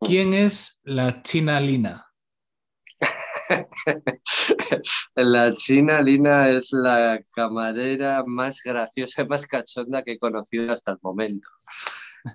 ¿Quién 0.00 0.32
es 0.34 0.80
la 0.84 1.22
China 1.22 1.60
Lina? 1.60 2.06
la 5.14 5.54
China 5.54 6.02
Lina 6.02 6.50
es 6.50 6.72
la 6.72 7.20
camarera 7.34 8.22
más 8.26 8.60
graciosa 8.62 9.22
y 9.22 9.28
más 9.28 9.46
cachonda 9.46 10.02
que 10.02 10.12
he 10.12 10.18
conocido 10.18 10.72
hasta 10.72 10.92
el 10.92 10.98
momento. 11.02 11.48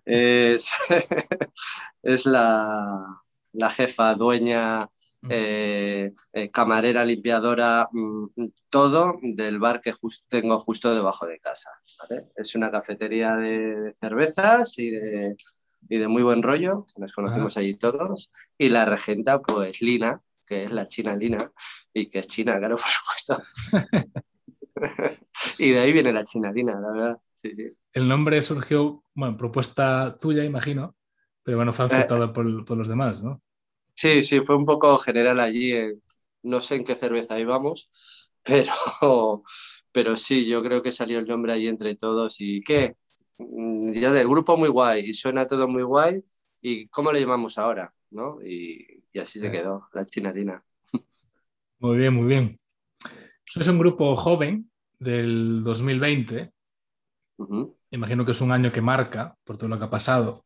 Es, 0.05 0.71
es 2.03 2.25
la, 2.25 3.21
la 3.53 3.69
jefa, 3.69 4.13
dueña, 4.15 4.89
eh, 5.29 6.11
eh, 6.33 6.49
camarera, 6.51 7.05
limpiadora, 7.05 7.87
mm, 7.91 8.27
todo 8.69 9.19
del 9.21 9.59
bar 9.59 9.79
que 9.79 9.93
tengo 10.27 10.59
justo 10.59 10.93
debajo 10.93 11.25
de 11.25 11.39
casa. 11.39 11.69
Es 12.35 12.55
una 12.55 12.69
cafetería 12.69 13.35
de, 13.37 13.95
cervezas 14.01 14.77
y 14.79 14.91
de, 14.91 15.37
y 15.89 15.97
de, 15.97 16.07
muy 16.07 16.23
buen 16.23 16.43
rollo, 16.43 16.85
nos 16.97 17.13
conocemos 17.13 17.57
allí 17.57 17.75
todos, 17.75 18.31
y 18.57 18.69
la 18.69 18.85
regenta, 18.85 19.41
pues 19.41 19.81
Lina, 19.81 20.21
que 20.47 20.63
es 20.63 20.71
la 20.71 20.87
china 20.87 21.15
Lina, 21.15 21.51
y 21.93 22.09
que 22.09 22.19
es 22.19 22.27
china, 22.27 22.57
claro, 22.57 22.77
por 22.77 22.85
supuesto. 22.85 23.43
y 25.59 25.71
de 25.71 25.79
ahí 25.79 25.93
viene 25.93 26.13
la 26.13 26.23
china 26.23 26.51
Lina, 26.51 26.79
la 26.79 26.91
verdad. 26.91 27.21
El 27.91 28.07
nombre 28.07 28.41
surgió, 28.41 29.03
bueno, 29.13 29.37
propuesta 29.37 30.17
tuya, 30.19 30.43
imagino, 30.43 30.95
pero 31.43 31.57
bueno, 31.57 31.73
fue 31.73 31.85
aceptado 31.85 32.25
eh, 32.25 32.29
por, 32.29 32.65
por 32.65 32.77
los 32.77 32.87
demás, 32.87 33.21
¿no? 33.21 33.41
Sí, 33.95 34.23
sí, 34.23 34.41
fue 34.41 34.55
un 34.55 34.65
poco 34.65 34.97
general 34.97 35.39
allí. 35.39 35.73
no 36.41 36.61
sé 36.61 36.75
en 36.75 36.83
qué 36.83 36.95
cerveza 36.95 37.39
íbamos, 37.39 37.89
pero, 38.43 39.43
pero 39.91 40.17
sí, 40.17 40.47
yo 40.47 40.63
creo 40.63 40.81
que 40.81 40.91
salió 40.91 41.19
el 41.19 41.27
nombre 41.27 41.53
ahí 41.53 41.67
entre 41.67 41.95
todos. 41.95 42.39
¿Y 42.39 42.61
qué? 42.61 42.95
Mm, 43.37 43.91
ya 43.93 44.11
del 44.11 44.27
grupo 44.27 44.57
muy 44.57 44.69
guay, 44.69 45.09
y 45.09 45.13
suena 45.13 45.47
todo 45.47 45.67
muy 45.67 45.83
guay. 45.83 46.23
¿Y 46.61 46.87
cómo 46.87 47.11
le 47.11 47.19
llamamos 47.19 47.57
ahora? 47.57 47.93
¿no? 48.13 48.41
Y, 48.41 49.03
así 49.19 49.39
se 49.39 49.51
quedó, 49.51 49.89
la 49.93 50.05
chinarina. 50.05 50.63
Muy 51.79 51.97
bien, 51.97 52.13
muy 52.13 52.25
bien. 52.25 52.57
Es 53.55 53.67
un 53.67 53.77
grupo 53.77 54.15
joven 54.15 54.71
del 54.99 55.63
2020. 55.63 56.53
Imagino 57.91 58.25
que 58.25 58.31
es 58.31 58.41
un 58.41 58.51
año 58.51 58.71
que 58.71 58.81
marca 58.81 59.35
por 59.43 59.57
todo 59.57 59.67
lo 59.69 59.77
que 59.77 59.85
ha 59.85 59.89
pasado. 59.89 60.45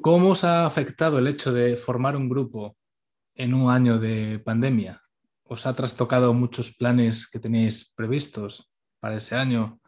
¿Cómo 0.00 0.30
os 0.30 0.42
ha 0.44 0.66
afectado 0.66 1.18
el 1.18 1.26
hecho 1.26 1.52
de 1.52 1.76
formar 1.76 2.16
un 2.16 2.28
grupo 2.28 2.76
en 3.34 3.54
un 3.54 3.70
año 3.70 3.98
de 3.98 4.38
pandemia? 4.38 5.02
¿Os 5.44 5.66
ha 5.66 5.74
trastocado 5.74 6.32
muchos 6.32 6.74
planes 6.74 7.28
que 7.28 7.38
tenéis 7.38 7.92
previstos 7.94 8.72
para 8.98 9.16
ese 9.16 9.36
año? 9.36 9.78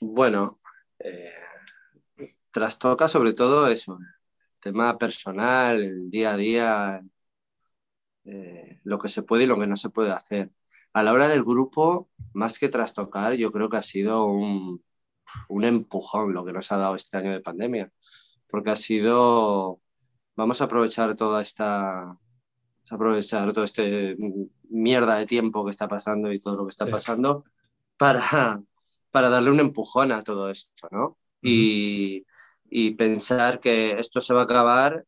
Bueno, 0.00 0.60
eh, 0.98 1.30
trastoca 2.50 3.08
sobre 3.08 3.32
todo 3.32 3.68
eso, 3.68 3.98
el 4.00 4.60
tema 4.60 4.98
personal, 4.98 5.82
el 5.82 6.10
día 6.10 6.32
a 6.32 6.36
día, 6.36 7.02
eh, 8.24 8.80
lo 8.84 8.98
que 8.98 9.08
se 9.08 9.22
puede 9.22 9.44
y 9.44 9.46
lo 9.46 9.58
que 9.58 9.66
no 9.66 9.76
se 9.76 9.90
puede 9.90 10.12
hacer. 10.12 10.50
A 10.92 11.02
la 11.02 11.12
hora 11.12 11.28
del 11.28 11.42
grupo, 11.42 12.10
más 12.34 12.58
que 12.58 12.68
trastocar, 12.68 13.34
yo 13.34 13.50
creo 13.50 13.68
que 13.68 13.78
ha 13.78 13.82
sido 13.82 14.26
un, 14.26 14.84
un 15.48 15.64
empujón 15.64 16.32
lo 16.34 16.44
que 16.44 16.52
nos 16.52 16.70
ha 16.72 16.76
dado 16.76 16.94
este 16.94 17.16
año 17.16 17.32
de 17.32 17.40
pandemia, 17.40 17.92
porque 18.48 18.70
ha 18.70 18.76
sido, 18.76 19.80
vamos 20.36 20.60
a 20.60 20.64
aprovechar 20.64 21.16
toda 21.16 21.40
esta, 21.40 22.18
aprovechar 22.90 23.52
todo 23.52 23.64
este 23.64 24.16
mierda 24.68 25.16
de 25.16 25.26
tiempo 25.26 25.64
que 25.64 25.70
está 25.70 25.88
pasando 25.88 26.32
y 26.32 26.38
todo 26.38 26.56
lo 26.56 26.64
que 26.64 26.70
está 26.70 26.86
pasando 26.86 27.44
para, 27.96 28.62
para 29.12 29.30
darle 29.30 29.50
un 29.52 29.60
empujón 29.60 30.12
a 30.12 30.22
todo 30.24 30.50
esto, 30.50 30.88
¿no? 30.92 31.18
y, 31.42 32.26
y 32.70 32.92
pensar 32.92 33.60
que 33.60 33.92
esto 34.00 34.20
se 34.22 34.34
va 34.34 34.42
a 34.42 34.44
acabar 34.44 35.06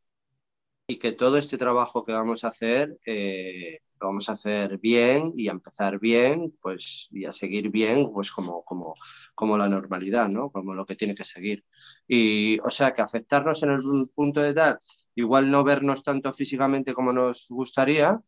y 0.87 0.99
que 0.99 1.13
todo 1.13 1.39
este 1.39 1.57
trabajo 1.59 2.03
que 2.03 2.13
vamos 2.13 2.45
a 2.45 2.49
hacer 2.49 2.99
eh, 3.07 3.81
lo 4.01 4.09
vamos 4.09 4.29
a 4.29 4.33
hacer 4.33 4.79
bien 4.79 5.33
y 5.37 5.49
a 5.49 5.53
empezar 5.53 5.99
bien 5.99 6.55
pues 6.61 7.09
y 7.11 7.25
a 7.25 7.33
seguir 7.33 7.71
bien 7.71 8.11
pues 8.13 8.31
como, 8.31 8.65
como, 8.65 8.95
como 9.35 9.57
la 9.59 9.69
normalidad 9.69 10.29
¿no? 10.29 10.51
como 10.51 10.75
lo 10.75 10.85
que 10.85 10.97
tiene 10.97 11.15
que 11.15 11.25
seguir 11.25 11.65
y 12.07 12.59
o 12.61 12.71
sea 12.71 12.93
que 12.93 13.03
afectarnos 13.03 13.63
en 13.63 13.71
el 13.71 13.81
punto 14.15 14.43
de 14.43 14.53
tal 14.55 14.79
igual 15.15 15.51
no 15.51 15.65
vernos 15.65 16.03
tanto 16.03 16.33
físicamente 16.35 16.93
como 16.95 17.13
nos 17.13 17.47
gustaría 17.49 18.21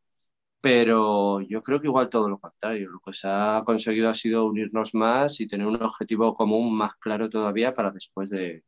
pero 0.66 1.40
yo 1.42 1.62
creo 1.62 1.80
que 1.80 1.86
igual 1.86 2.08
todo 2.08 2.28
lo 2.28 2.38
contrario 2.38 2.90
lo 2.90 2.98
que 2.98 3.12
se 3.12 3.28
ha 3.28 3.62
conseguido 3.64 4.10
ha 4.10 4.14
sido 4.14 4.46
unirnos 4.46 4.96
más 4.96 5.40
y 5.40 5.46
tener 5.46 5.64
un 5.64 5.80
objetivo 5.80 6.34
común 6.34 6.76
más 6.76 6.96
claro 6.96 7.30
todavía 7.30 7.72
para 7.72 7.92
después 7.92 8.30
de, 8.30 8.64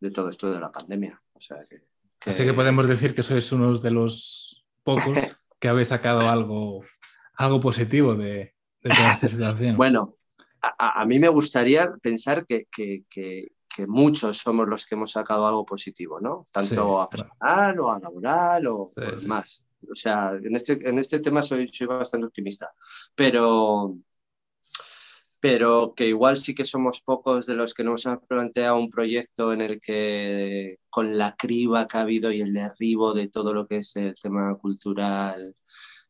de 0.00 0.10
todo 0.10 0.28
esto 0.28 0.52
de 0.52 0.60
la 0.60 0.70
pandemia 0.70 1.18
o 1.32 1.40
sea 1.40 1.64
que 1.64 1.88
Así 2.26 2.44
que 2.44 2.52
podemos 2.52 2.86
decir 2.86 3.14
que 3.14 3.22
sois 3.22 3.50
uno 3.52 3.72
de 3.78 3.90
los 3.90 4.66
pocos 4.82 5.16
que 5.58 5.68
habéis 5.68 5.88
sacado 5.88 6.28
algo, 6.28 6.84
algo 7.32 7.58
positivo 7.58 8.14
de, 8.14 8.54
toda 8.82 9.14
esta 9.14 9.28
situación. 9.30 9.78
Bueno, 9.78 10.16
a, 10.60 11.06
mí 11.06 11.18
me 11.18 11.28
gustaría 11.28 11.90
pensar 12.02 12.44
que, 12.44 12.66
muchos 13.88 14.36
somos 14.36 14.68
los 14.68 14.84
que 14.84 14.94
hemos 14.94 15.12
sacado 15.12 15.46
algo 15.46 15.64
positivo, 15.64 16.20
¿no? 16.20 16.44
Tanto 16.52 17.00
a 17.00 17.08
personal 17.08 17.80
o 17.80 17.90
a 17.90 17.98
laboral 17.98 18.66
o 18.66 18.90
más. 19.26 19.64
O 19.88 19.94
sea, 19.94 20.32
en 20.42 20.56
este, 20.56 20.78
en 20.88 20.98
este 20.98 21.20
tema 21.20 21.42
soy, 21.42 21.68
soy 21.72 21.86
bastante 21.86 22.26
optimista. 22.26 22.72
Pero, 23.14 23.96
pero 25.40 25.94
que 25.96 26.08
igual 26.08 26.36
sí 26.36 26.54
que 26.54 26.64
somos 26.64 27.00
pocos 27.00 27.46
de 27.46 27.54
los 27.54 27.74
que 27.74 27.84
nos 27.84 28.06
han 28.06 28.20
planteado 28.20 28.76
un 28.76 28.90
proyecto 28.90 29.52
en 29.52 29.62
el 29.62 29.80
que 29.80 30.76
con 30.90 31.16
la 31.16 31.34
criba 31.36 31.86
que 31.86 31.98
ha 31.98 32.02
habido 32.02 32.30
y 32.30 32.40
el 32.40 32.52
derribo 32.52 33.14
de 33.14 33.28
todo 33.28 33.54
lo 33.54 33.66
que 33.66 33.76
es 33.76 33.96
el 33.96 34.14
tema 34.20 34.54
cultural 34.58 35.56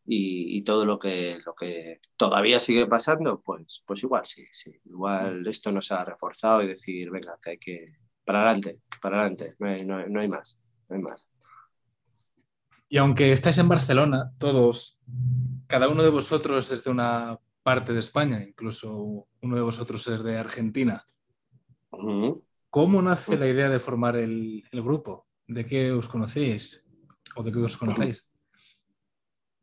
y, 0.04 0.62
todo 0.62 0.84
lo 0.84 0.98
que, 0.98 1.38
lo 1.46 1.54
que 1.54 2.00
todavía 2.16 2.58
sigue 2.58 2.86
pasando, 2.86 3.40
pues, 3.40 3.82
pues 3.86 4.02
igual 4.02 4.26
sí, 4.26 4.44
sí. 4.52 4.72
Igual 4.86 5.46
esto 5.46 5.70
nos 5.70 5.92
ha 5.92 6.04
reforzado 6.04 6.62
y 6.62 6.68
decir, 6.68 7.10
venga, 7.10 7.38
que 7.40 7.50
hay 7.50 7.58
que, 7.58 7.96
para 8.24 8.42
adelante, 8.42 8.80
para 9.00 9.20
adelante, 9.20 9.54
no 9.58 9.68
hay, 9.68 9.84
no 9.84 10.20
hay 10.20 10.28
más, 10.28 10.60
no 10.88 10.96
hay 10.96 11.02
más. 11.02 11.30
Y 12.92 12.98
aunque 12.98 13.32
estáis 13.32 13.56
en 13.58 13.68
Barcelona, 13.68 14.32
todos, 14.36 14.98
cada 15.68 15.88
uno 15.88 16.02
de 16.02 16.10
vosotros 16.10 16.72
es 16.72 16.82
de 16.82 16.90
una 16.90 17.38
parte 17.62 17.92
de 17.92 18.00
España, 18.00 18.42
incluso 18.42 19.28
uno 19.40 19.54
de 19.54 19.62
vosotros 19.62 20.06
es 20.08 20.24
de 20.24 20.36
Argentina. 20.36 21.06
¿Cómo 22.68 23.00
nace 23.00 23.38
la 23.38 23.46
idea 23.46 23.68
de 23.70 23.78
formar 23.78 24.16
el, 24.16 24.64
grupo? 24.72 25.28
¿De 25.46 25.64
qué 25.64 25.92
os 25.92 26.08
conocéis 26.08 26.84
o 27.36 27.44
de 27.44 27.52
qué 27.52 27.58
os 27.60 27.76
conocéis? 27.76 28.26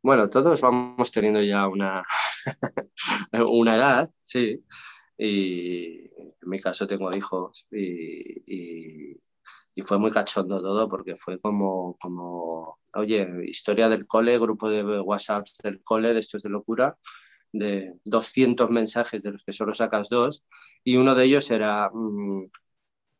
Bueno, 0.02 0.30
todos 0.30 0.58
vamos 0.62 1.10
teniendo 1.10 1.42
ya 1.42 1.68
una, 1.68 2.02
una 3.46 3.76
edad, 3.76 4.10
sí. 4.22 4.64
Y 5.18 5.98
en 6.16 6.48
mi 6.48 6.58
caso 6.58 6.86
tengo 6.86 7.14
hijos 7.14 7.66
y, 7.70 9.12
y, 9.12 9.18
fue 9.82 9.98
muy 9.98 10.10
cachondo 10.10 10.60
todo 10.60 10.88
porque 10.88 11.16
fue 11.16 11.38
como, 11.38 11.96
como, 12.00 12.78
oye, 12.94 13.26
historia 13.46 13.88
del 13.88 14.06
cole, 14.06 14.38
grupo 14.38 14.70
de 14.70 15.00
WhatsApp 15.00 15.46
del 15.62 15.82
cole, 15.82 16.14
de 16.14 16.20
esto 16.20 16.36
es 16.36 16.42
de 16.42 16.50
locura 16.50 16.96
de 17.52 17.94
200 18.04 18.70
mensajes 18.70 19.22
de 19.22 19.32
los 19.32 19.44
que 19.44 19.52
solo 19.52 19.74
sacas 19.74 20.08
dos, 20.08 20.44
y 20.84 20.96
uno 20.96 21.14
de 21.14 21.24
ellos 21.24 21.50
era 21.50 21.90
mm, 21.92 22.50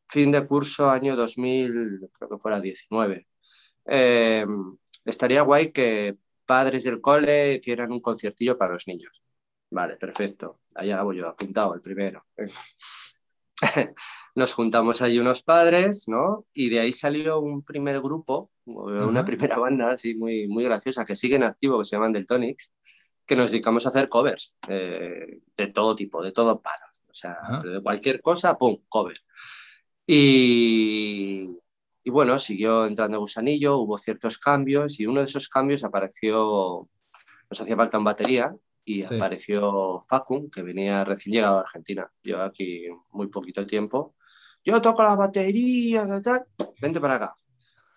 fin 0.09 0.31
de 0.31 0.47
curso 0.47 0.91
año 0.91 1.17
2000, 1.17 2.09
creo 2.19 2.31
que 2.31 2.39
fuera 2.39 2.61
19. 2.61 3.27
Eh, 3.87 4.47
estaría 5.05 5.43
guay 5.43 5.73
que 5.73 6.17
padres 6.47 6.85
del 6.85 7.01
cole 7.01 7.55
hicieran 7.55 7.93
un 7.93 8.01
conciertillo 8.01 8.57
para 8.57 8.75
los 8.75 8.87
niños. 8.87 9.23
Vale, 9.71 9.97
perfecto. 9.97 10.61
Allá 10.75 11.03
voy 11.03 11.19
yo, 11.19 11.29
apuntado 11.29 11.75
el 11.75 11.81
primero. 11.81 12.25
Nos 14.35 14.53
juntamos 14.53 15.03
ahí 15.03 15.19
unos 15.19 15.43
padres, 15.43 16.05
¿no? 16.07 16.45
Y 16.53 16.69
de 16.69 16.81
ahí 16.81 16.93
salió 16.93 17.41
un 17.41 17.63
primer 17.63 18.01
grupo, 18.01 18.51
una 18.65 19.25
primera 19.25 19.59
banda 19.59 19.91
así 19.91 20.15
muy, 20.15 20.47
muy 20.49 20.65
graciosa 20.65 21.05
que 21.05 21.17
sigue 21.17 21.37
en 21.37 21.45
activo, 21.45 21.79
que 21.79 21.85
se 21.85 21.97
llaman 21.97 22.13
Deltonics, 22.13 22.73
que 23.27 23.37
nos 23.37 23.51
dedicamos 23.51 23.85
a 23.85 23.89
hacer 23.89 24.09
covers 24.09 24.55
eh, 24.69 25.41
de 25.57 25.67
todo 25.69 25.97
tipo, 25.97 26.23
de 26.23 26.33
todo 26.33 26.61
palo. 26.61 26.87
O 27.11 27.15
sea, 27.15 27.37
de 27.65 27.83
cualquier 27.83 28.21
cosa, 28.21 28.57
¡pum! 28.57 28.77
cover. 28.89 29.17
Y, 30.07 31.59
y, 32.05 32.11
bueno, 32.11 32.39
siguió 32.39 32.87
entrando 32.87 33.19
Gusanillo, 33.19 33.79
hubo 33.79 33.99
ciertos 33.99 34.39
cambios 34.39 35.01
y 35.01 35.07
uno 35.07 35.21
de 35.21 35.27
esos 35.27 35.49
cambios 35.49 35.85
apareció, 35.85 36.83
nos 37.51 37.61
hacía 37.61 37.77
falta 37.77 37.99
en 37.99 38.05
batería 38.05 38.55
y 38.89 39.05
apareció 39.05 40.01
Facun, 40.01 40.51
que 40.51 40.63
venía 40.63 41.05
recién 41.05 41.35
llegado 41.35 41.59
a 41.59 41.61
Argentina. 41.61 42.11
Lleva 42.23 42.47
aquí 42.47 42.87
muy 43.11 43.29
poquito 43.29 43.67
tiempo. 43.67 44.15
Yo 44.65 44.81
toco 44.81 45.03
la 45.03 45.15
batería, 45.15 46.07
tal, 46.23 46.47
vente 46.81 47.01
para 47.01 47.17
acá. 47.17 47.35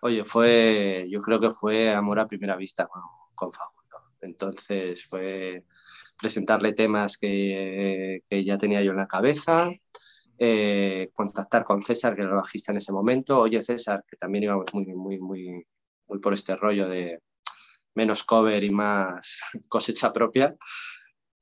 Oye, 0.02 0.24
fue, 0.24 1.06
yo 1.10 1.20
creo 1.20 1.40
que 1.40 1.50
fue 1.50 1.90
amor 1.90 2.20
a 2.20 2.26
primera 2.26 2.56
vista 2.56 2.86
con, 2.86 3.02
con 3.34 3.52
Facun. 3.52 3.82
Entonces 4.20 5.06
fue 5.06 5.64
presentarle 6.20 6.74
temas 6.74 7.16
que, 7.16 8.22
que 8.28 8.44
ya 8.44 8.56
tenía 8.56 8.82
yo 8.82 8.92
en 8.92 8.98
la 8.98 9.06
cabeza, 9.06 9.70
eh, 10.38 11.10
contactar 11.14 11.64
con 11.64 11.82
César, 11.82 12.14
que 12.14 12.22
era 12.22 12.30
el 12.30 12.36
bajista 12.36 12.70
en 12.72 12.78
ese 12.78 12.92
momento. 12.92 13.40
Oye, 13.40 13.62
César, 13.62 14.04
que 14.06 14.16
también 14.16 14.44
íbamos 14.44 14.66
muy, 14.74 14.84
muy, 14.86 15.18
muy, 15.18 15.66
muy 16.06 16.18
por 16.20 16.34
este 16.34 16.54
rollo 16.54 16.88
de 16.88 17.20
menos 17.94 18.24
cover 18.24 18.62
y 18.64 18.70
más 18.70 19.38
cosecha 19.68 20.12
propia. 20.12 20.56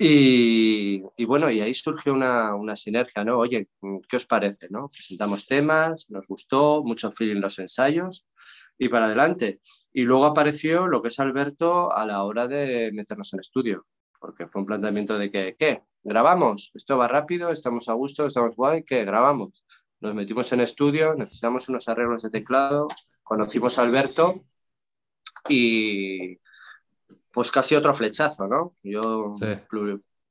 Y, 0.03 1.03
bueno, 1.27 1.51
y 1.51 1.61
ahí 1.61 1.75
surgió 1.75 2.15
una, 2.15 2.55
una, 2.55 2.75
sinergia, 2.75 3.23
¿no? 3.23 3.37
Oye, 3.37 3.69
¿qué 4.09 4.17
os 4.17 4.25
parece? 4.25 4.69
¿no? 4.71 4.89
Presentamos 4.89 5.47
temas, 5.47 6.07
nos 6.09 6.27
gustó, 6.27 6.83
mucho 6.83 7.13
feeling 7.13 7.43
los 7.43 7.59
ensayos 7.59 8.25
y 8.79 8.89
para 8.89 9.07
adelante. 9.07 9.61
Y 9.93 10.05
luego 10.05 10.25
apareció 10.25 10.87
lo 10.87 11.03
que 11.03 11.09
es 11.09 11.21
Alberto 11.21 11.95
a 11.95 12.07
la 12.07 12.25
hora 12.25 12.49
de 12.49 12.91
meternos 12.95 13.35
en 13.35 13.41
estudio, 13.41 13.87
porque 14.19 14.47
fue 14.47 14.63
un 14.63 14.67
planteamiento 14.67 15.19
de 15.19 15.31
que, 15.31 15.55
¿qué? 15.59 15.83
¿Grabamos? 16.03 16.71
Esto 16.73 16.97
va 16.97 17.07
rápido, 17.07 17.51
estamos 17.51 17.91
a 17.91 17.93
gusto, 17.93 18.27
estamos 18.27 18.57
guay, 18.57 18.85
¿qué? 18.85 19.05
¿Grabamos? 19.05 19.65
Nos 20.01 20.15
metimos 20.15 20.51
en 20.53 20.61
estudio, 20.61 21.15
necesitamos 21.15 21.69
unos 21.69 21.87
arreglos 21.89 22.23
de 22.23 22.31
teclado, 22.31 22.89
conocimos 23.23 23.79
a 23.79 23.83
Alberto 23.83 24.47
y 25.49 26.39
pues 27.33 27.51
casi 27.51 27.75
otro 27.75 27.95
flechazo, 27.95 28.47
¿no? 28.47 28.77
Yo 28.83 29.35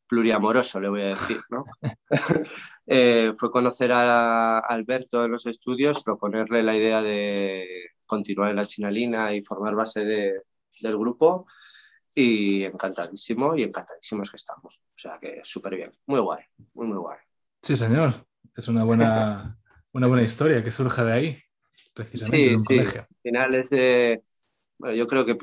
pluriamoroso 0.08 0.80
le 0.80 0.90
voy 0.90 1.02
a 1.02 1.08
decir, 1.08 1.38
¿no? 1.50 1.66
Eh, 2.92 3.34
fue 3.38 3.52
conocer 3.52 3.92
a 3.92 4.58
Alberto 4.58 5.24
en 5.24 5.30
los 5.30 5.46
estudios, 5.46 6.04
proponerle 6.04 6.64
la 6.64 6.76
idea 6.76 7.04
de 7.04 7.68
continuar 8.08 8.50
en 8.50 8.56
la 8.56 8.66
Chinalina 8.66 9.32
y 9.36 9.44
formar 9.44 9.76
base 9.76 10.04
del 10.04 10.98
grupo 10.98 11.46
y 12.16 12.64
encantadísimo 12.64 13.56
y 13.56 13.62
encantadísimos 13.62 14.32
que 14.32 14.38
estamos. 14.38 14.82
O 14.88 14.98
sea 14.98 15.20
que 15.22 15.42
súper 15.44 15.76
bien, 15.76 15.92
muy 16.08 16.20
guay, 16.20 16.44
muy, 16.74 16.88
muy 16.88 16.98
guay. 16.98 17.20
Sí, 17.62 17.78
señor, 17.78 18.26
es 18.56 18.68
una 18.68 18.84
buena, 18.84 19.60
una 19.94 20.08
buena 20.08 20.24
historia 20.24 20.64
que 20.64 20.72
surja 20.72 21.04
de 21.04 21.14
ahí, 21.14 21.44
precisamente 21.94 22.58
sí, 22.58 22.86
sí. 22.86 22.98
Al 22.98 23.08
final 23.22 23.54
es 23.54 23.70
de, 23.70 24.24
bueno, 24.80 24.96
yo 24.96 25.06
creo 25.06 25.26
que 25.26 25.38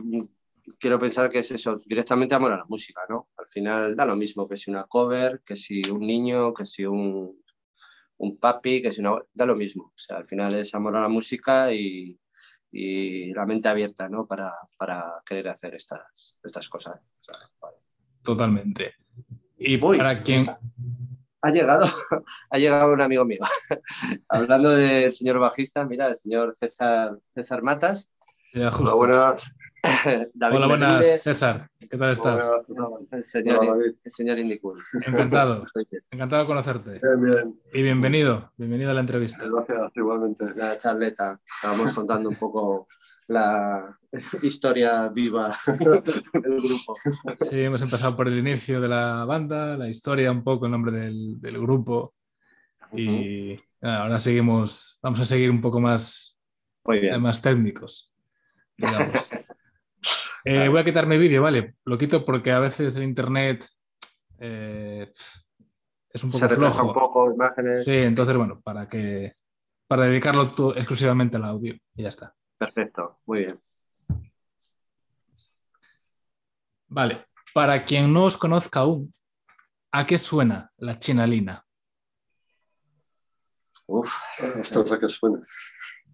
quiero 0.79 0.99
pensar 0.99 1.31
que 1.31 1.39
es 1.39 1.51
eso, 1.51 1.79
directamente 1.87 2.35
amor 2.35 2.53
a 2.53 2.59
la 2.59 2.65
música, 2.65 3.03
¿no? 3.09 3.29
Al 3.37 3.49
final 3.49 3.95
da 3.95 4.05
lo 4.05 4.17
mismo 4.17 4.49
que 4.49 4.57
si 4.57 4.71
una 4.71 4.85
cover, 4.85 5.43
que 5.45 5.57
si 5.57 5.83
un 5.91 6.01
niño, 6.01 6.53
que 6.53 6.67
si 6.67 6.85
un, 6.85 7.41
un 8.19 8.39
papi, 8.39 8.83
que 8.83 8.93
si 8.93 9.01
una... 9.01 9.17
da 9.33 9.47
lo 9.47 9.55
mismo. 9.55 9.93
O 9.95 9.99
sea, 9.99 10.17
al 10.17 10.27
final 10.27 10.55
es 10.55 10.75
amor 10.75 10.97
a 10.97 11.03
la 11.03 11.09
música 11.09 11.73
y, 11.73 12.19
y 12.73 13.33
la 13.33 13.47
mente 13.47 13.69
abierta 13.69 14.09
¿no? 14.09 14.27
para, 14.27 14.53
para 14.77 15.23
querer 15.25 15.49
hacer 15.49 15.75
estas, 15.75 16.39
estas 16.43 16.69
cosas. 16.69 17.01
Totalmente. 18.23 18.95
Y 19.59 19.79
para 19.79 20.23
quien... 20.23 20.51
Ha 21.43 21.51
llegado, 21.51 21.87
ha 22.51 22.59
llegado 22.59 22.93
un 22.93 23.03
amigo 23.03 23.25
mío. 23.25 23.41
Hablando 24.29 24.71
del 24.71 25.13
señor 25.13 25.39
bajista, 25.39 25.85
mira, 25.85 26.09
el 26.09 26.17
señor 26.17 26.55
César, 26.57 27.19
César 27.35 27.63
Matas. 27.63 28.11
Hola, 28.81 28.95
buenas. 28.95 29.53
Hola, 30.35 30.67
buenas, 30.67 31.23
César. 31.23 31.69
¿Qué 31.79 31.99
tal 31.99 32.13
estás? 32.13 32.43
el 33.13 33.23
señor, 33.23 33.85
el 34.03 34.11
señor 34.11 34.39
Indicul. 34.39 34.79
Encantado. 35.07 35.67
Encantado 36.11 36.41
de 36.41 36.49
conocerte. 36.49 36.91
Bien, 37.03 37.21
bien. 37.21 37.61
Y 37.75 37.83
bienvenido. 37.83 38.51
Bienvenido 38.57 38.93
a 38.93 38.95
la 38.95 39.01
entrevista. 39.01 39.47
Gracias, 39.47 39.93
igualmente. 39.95 40.47
La 40.57 40.75
charleta. 40.79 41.39
Estábamos 41.45 41.93
contando 41.93 42.31
un 42.31 42.37
poco 42.37 42.87
la 43.29 43.95
historia 44.43 45.09
viva 45.09 45.55
del 46.33 46.57
grupo. 46.57 46.95
Sí, 47.39 47.61
hemos 47.61 47.83
empezado 47.83 48.17
por 48.17 48.29
el 48.29 48.39
inicio 48.39 48.81
de 48.81 48.89
la 48.89 49.27
banda, 49.27 49.77
la 49.77 49.91
historia, 49.91 50.33
un 50.33 50.43
poco 50.43 50.65
el 50.65 50.73
nombre 50.73 50.93
del, 50.93 51.39
del 51.43 51.61
grupo. 51.61 52.15
Y 52.95 53.61
ahora 53.83 54.19
seguimos, 54.19 54.99
vamos 55.03 55.21
a 55.21 55.27
seguir 55.27 55.51
un 55.51 55.61
poco 55.61 55.79
más, 55.79 56.39
más 57.21 57.43
técnicos. 57.43 58.16
Eh, 60.49 60.69
voy 60.69 60.79
a 60.79 60.85
quitar 60.85 61.09
mi 61.09 61.19
vídeo, 61.19 61.43
¿vale? 61.43 61.75
Lo 61.85 61.99
quito 61.99 62.25
porque 62.25 62.53
a 62.53 62.61
veces 62.61 62.97
el 62.97 63.03
internet 63.03 63.69
eh, 64.39 65.13
es 66.09 66.23
un 66.23 66.31
poco 66.31 66.39
Se 66.39 66.47
retrasa 66.47 66.85
un 66.85 66.95
poco 66.95 67.33
imágenes. 67.33 67.85
Sí, 67.85 67.97
entonces, 67.97 68.37
bueno, 68.37 68.61
para 68.61 68.89
que 68.89 69.35
para 69.89 70.07
dedicarlo 70.07 70.43
exclusivamente 70.77 71.37
al 71.37 71.45
audio 71.45 71.75
y 71.95 72.03
ya 72.03 72.11
está. 72.11 72.35
Perfecto, 72.59 73.19
muy 73.27 73.41
bien. 73.41 73.61
Vale, 76.89 77.27
para 77.53 77.85
quien 77.85 78.13
no 78.13 78.25
os 78.25 78.37
conozca 78.37 78.81
aún, 78.81 79.13
¿a 79.93 80.07
qué 80.07 80.19
suena 80.19 80.73
la 80.77 80.99
chinalina? 80.99 81.65
Uf, 83.87 84.13
esto 84.61 84.83
es 84.83 84.93
a 84.93 84.99
qué 84.99 85.09
suena. 85.09 85.41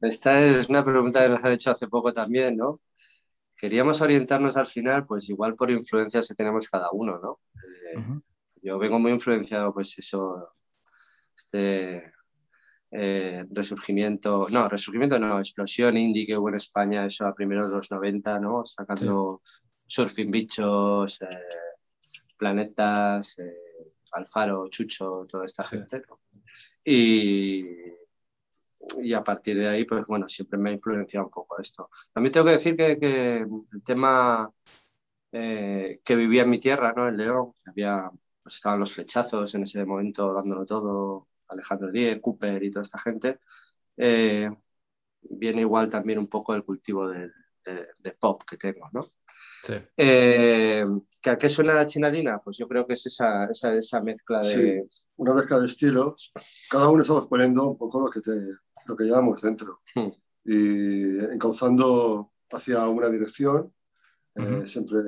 Esta 0.02 0.44
es 0.44 0.68
una 0.68 0.84
pregunta 0.84 1.22
que 1.22 1.28
nos 1.28 1.44
han 1.44 1.52
hecho 1.52 1.70
hace 1.70 1.86
poco 1.86 2.12
también, 2.12 2.56
¿no? 2.56 2.74
Queríamos 3.56 4.00
orientarnos 4.00 4.56
al 4.56 4.66
final, 4.66 5.06
pues 5.06 5.28
igual 5.28 5.54
por 5.54 5.70
influencias 5.70 6.26
que 6.26 6.34
tenemos 6.34 6.68
cada 6.68 6.90
uno, 6.90 7.20
¿no? 7.22 7.38
Eh, 7.92 8.04
yo 8.62 8.78
vengo 8.80 8.98
muy 8.98 9.12
influenciado, 9.12 9.72
pues 9.72 9.96
eso, 9.96 10.54
este 11.36 12.12
eh, 12.90 13.44
resurgimiento, 13.48 14.48
no, 14.50 14.68
resurgimiento 14.68 15.20
no, 15.20 15.38
explosión 15.38 15.96
indie 15.96 16.26
que 16.26 16.36
hubo 16.36 16.48
en 16.48 16.56
España, 16.56 17.06
eso 17.06 17.24
a 17.24 17.34
primeros 17.34 17.70
de 17.70 17.76
los 17.76 17.90
90, 17.92 18.40
¿no? 18.40 18.66
Sacando 18.66 19.40
surfing 19.86 20.32
bichos, 20.32 21.22
eh, 21.22 21.28
planetas, 22.36 23.36
Alfaro, 24.10 24.68
Chucho, 24.68 25.26
toda 25.28 25.46
esta 25.46 25.62
gente, 25.62 26.02
¿no? 26.08 26.18
Y 26.84 27.62
y 29.00 29.14
a 29.14 29.22
partir 29.22 29.58
de 29.58 29.68
ahí, 29.68 29.84
pues 29.84 30.04
bueno, 30.06 30.28
siempre 30.28 30.58
me 30.58 30.70
ha 30.70 30.72
influenciado 30.72 31.26
un 31.26 31.32
poco 31.32 31.60
esto. 31.60 31.88
También 32.12 32.32
tengo 32.32 32.46
que 32.46 32.52
decir 32.52 32.76
que, 32.76 32.98
que 32.98 33.38
el 33.38 33.82
tema 33.84 34.52
eh, 35.30 36.00
que 36.04 36.16
vivía 36.16 36.42
en 36.42 36.50
mi 36.50 36.58
tierra, 36.58 36.92
¿no? 36.94 37.08
En 37.08 37.16
León, 37.16 37.54
había, 37.66 38.10
pues 38.42 38.56
estaban 38.56 38.80
los 38.80 38.92
flechazos 38.92 39.54
en 39.54 39.62
ese 39.62 39.84
momento 39.84 40.32
dándolo 40.34 40.66
todo, 40.66 41.28
Alejandro 41.48 41.90
Díez, 41.90 42.20
Cooper 42.20 42.62
y 42.62 42.70
toda 42.70 42.82
esta 42.82 42.98
gente, 42.98 43.40
eh, 43.96 44.50
viene 45.22 45.62
igual 45.62 45.88
también 45.88 46.18
un 46.18 46.28
poco 46.28 46.54
el 46.54 46.64
cultivo 46.64 47.08
de, 47.08 47.30
de, 47.64 48.12
pop 48.12 48.42
que 48.48 48.56
tengo, 48.56 48.88
¿no? 48.92 49.06
Sí. 49.62 49.74
Eh, 49.96 50.84
¿A 51.26 51.38
qué 51.38 51.48
suena 51.48 51.74
la 51.74 51.86
chinalina? 51.86 52.40
Pues 52.40 52.58
yo 52.58 52.66
creo 52.66 52.86
que 52.86 52.94
es 52.94 53.06
esa, 53.06 53.44
esa, 53.44 53.72
esa 53.72 54.00
mezcla 54.00 54.40
de... 54.40 54.44
Sí, 54.44 55.02
una 55.16 55.34
mezcla 55.34 55.60
de 55.60 55.66
estilos. 55.66 56.32
Cada 56.68 56.88
uno 56.88 57.02
estamos 57.02 57.28
poniendo 57.28 57.68
un 57.68 57.78
poco 57.78 58.04
lo 58.04 58.10
que 58.10 58.20
te, 58.20 58.32
lo 58.86 58.96
que 58.96 59.04
llevamos 59.04 59.42
dentro 59.42 59.80
hmm. 59.94 60.08
y 60.44 61.18
encauzando 61.18 62.32
hacia 62.50 62.86
una 62.88 63.08
dirección, 63.08 63.72
eh, 64.34 64.66
siempre 64.66 64.98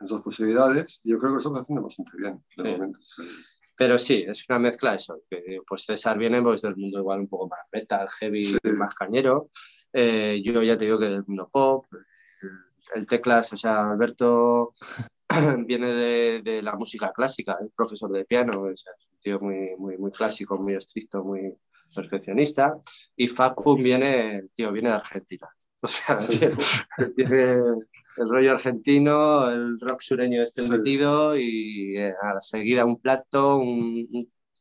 en 0.00 0.06
dos 0.06 0.20
posibilidades. 0.20 1.00
Y 1.04 1.10
yo 1.10 1.18
creo 1.18 1.30
que 1.30 1.34
lo 1.34 1.38
estamos 1.38 1.60
haciendo 1.60 1.82
bastante 1.82 2.12
bien 2.16 2.44
de 2.56 2.70
momento. 2.72 2.98
Pero 3.76 3.96
sí, 3.96 4.24
es 4.26 4.44
una 4.48 4.58
mezcla 4.58 4.94
eso. 4.94 5.22
Que, 5.30 5.60
pues 5.66 5.84
César 5.84 6.18
viene 6.18 6.42
pues, 6.42 6.62
del 6.62 6.76
mundo 6.76 6.98
igual 6.98 7.20
un 7.20 7.28
poco 7.28 7.48
más 7.48 7.60
metal, 7.72 8.08
heavy, 8.10 8.56
más 8.76 8.94
cañero. 8.94 9.48
Eh, 9.92 10.42
yo 10.44 10.62
ya 10.62 10.76
te 10.76 10.84
digo 10.84 10.98
que 10.98 11.08
del 11.08 11.24
mundo 11.26 11.48
pop. 11.50 11.86
El, 12.94 13.06
teclas, 13.06 13.52
o 13.52 13.56
sea, 13.56 13.90
Alberto 13.90 14.74
viene 15.66 15.92
de, 15.92 16.42
de, 16.42 16.62
la 16.62 16.74
música 16.74 17.12
clásica, 17.12 17.58
es 17.60 17.70
profesor 17.76 18.10
de 18.10 18.24
piano, 18.24 18.66
es 18.70 18.82
un 19.12 19.18
tío 19.20 19.38
muy, 19.40 19.76
muy, 19.76 19.98
muy 19.98 20.10
clásico, 20.10 20.56
muy 20.56 20.74
estricto, 20.74 21.22
muy, 21.22 21.54
perfeccionista, 21.94 22.78
y 23.16 23.28
Facu 23.28 23.76
viene, 23.76 24.44
tío, 24.54 24.72
viene 24.72 24.90
de 24.90 24.96
Argentina. 24.96 25.48
O 25.80 25.86
sea, 25.86 26.18
tiene, 27.14 27.54
el 28.16 28.28
rollo 28.28 28.50
argentino, 28.50 29.48
el 29.48 29.78
rock 29.78 30.00
sureño 30.00 30.42
este 30.42 30.68
metido 30.68 31.38
y 31.38 31.96
eh, 31.96 32.14
a 32.20 32.40
seguir 32.40 32.80
a 32.80 32.84
un 32.84 33.00
plato, 33.00 33.58
un, 33.58 34.08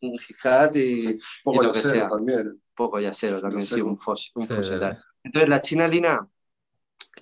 un, 0.01 0.13
y, 0.75 1.13
poco 1.43 1.63
lo 1.63 1.73
que 1.73 1.79
sea. 1.79 2.07
También. 2.07 2.61
Poco 2.75 2.99
yacero 2.99 3.41
también, 3.41 3.63
sí, 3.63 3.81
un, 3.81 3.97
fos, 3.97 4.31
un 4.35 4.43
Entonces, 4.43 5.49
la 5.49 5.59
China 5.59 5.87
Lina, 5.87 6.29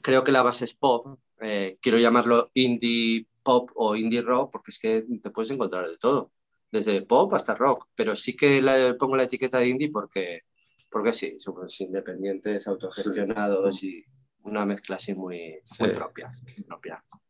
creo 0.01 0.25
que 0.25 0.33
la 0.33 0.41
base 0.41 0.65
es 0.65 0.74
pop. 0.74 1.17
Eh, 1.39 1.77
quiero 1.81 1.97
llamarlo 1.97 2.51
indie 2.53 3.25
pop 3.43 3.71
o 3.75 3.95
indie 3.95 4.21
rock 4.21 4.51
porque 4.51 4.71
es 4.71 4.79
que 4.79 5.05
te 5.21 5.29
puedes 5.29 5.51
encontrar 5.51 5.88
de 5.88 5.97
todo 5.97 6.31
desde 6.75 7.01
pop 7.03 7.34
hasta 7.34 7.55
rock, 7.55 7.88
pero 7.96 8.15
sí 8.15 8.36
que 8.36 8.62
le 8.62 8.96
pongo 8.96 9.15
la 9.15 9.24
etiqueta 9.24 9.60
de 9.60 9.70
indie 9.70 9.91
porque, 9.91 10.41
porque 10.89 11.13
sí, 11.13 11.39
somos 11.39 11.79
independientes, 11.79 12.67
autogestionados 12.67 13.82
y 13.84 14.03
una 14.44 14.65
mezcla 14.65 14.98
así 14.98 15.13
muy, 15.13 15.60
propia, 15.94 16.32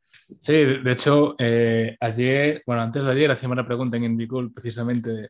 Sí, 0.04 0.54
de 0.54 0.92
hecho, 0.92 1.36
eh, 1.40 1.98
ayer, 2.00 2.62
bueno, 2.66 2.82
antes 2.82 3.06
de 3.06 3.12
ayer 3.12 3.32
hacíamos 3.32 3.56
una 3.56 3.66
pregunta 3.66 3.98
en 3.98 4.04
Indie 4.04 4.28
Cool 4.28 4.54
precisamente 4.54 5.30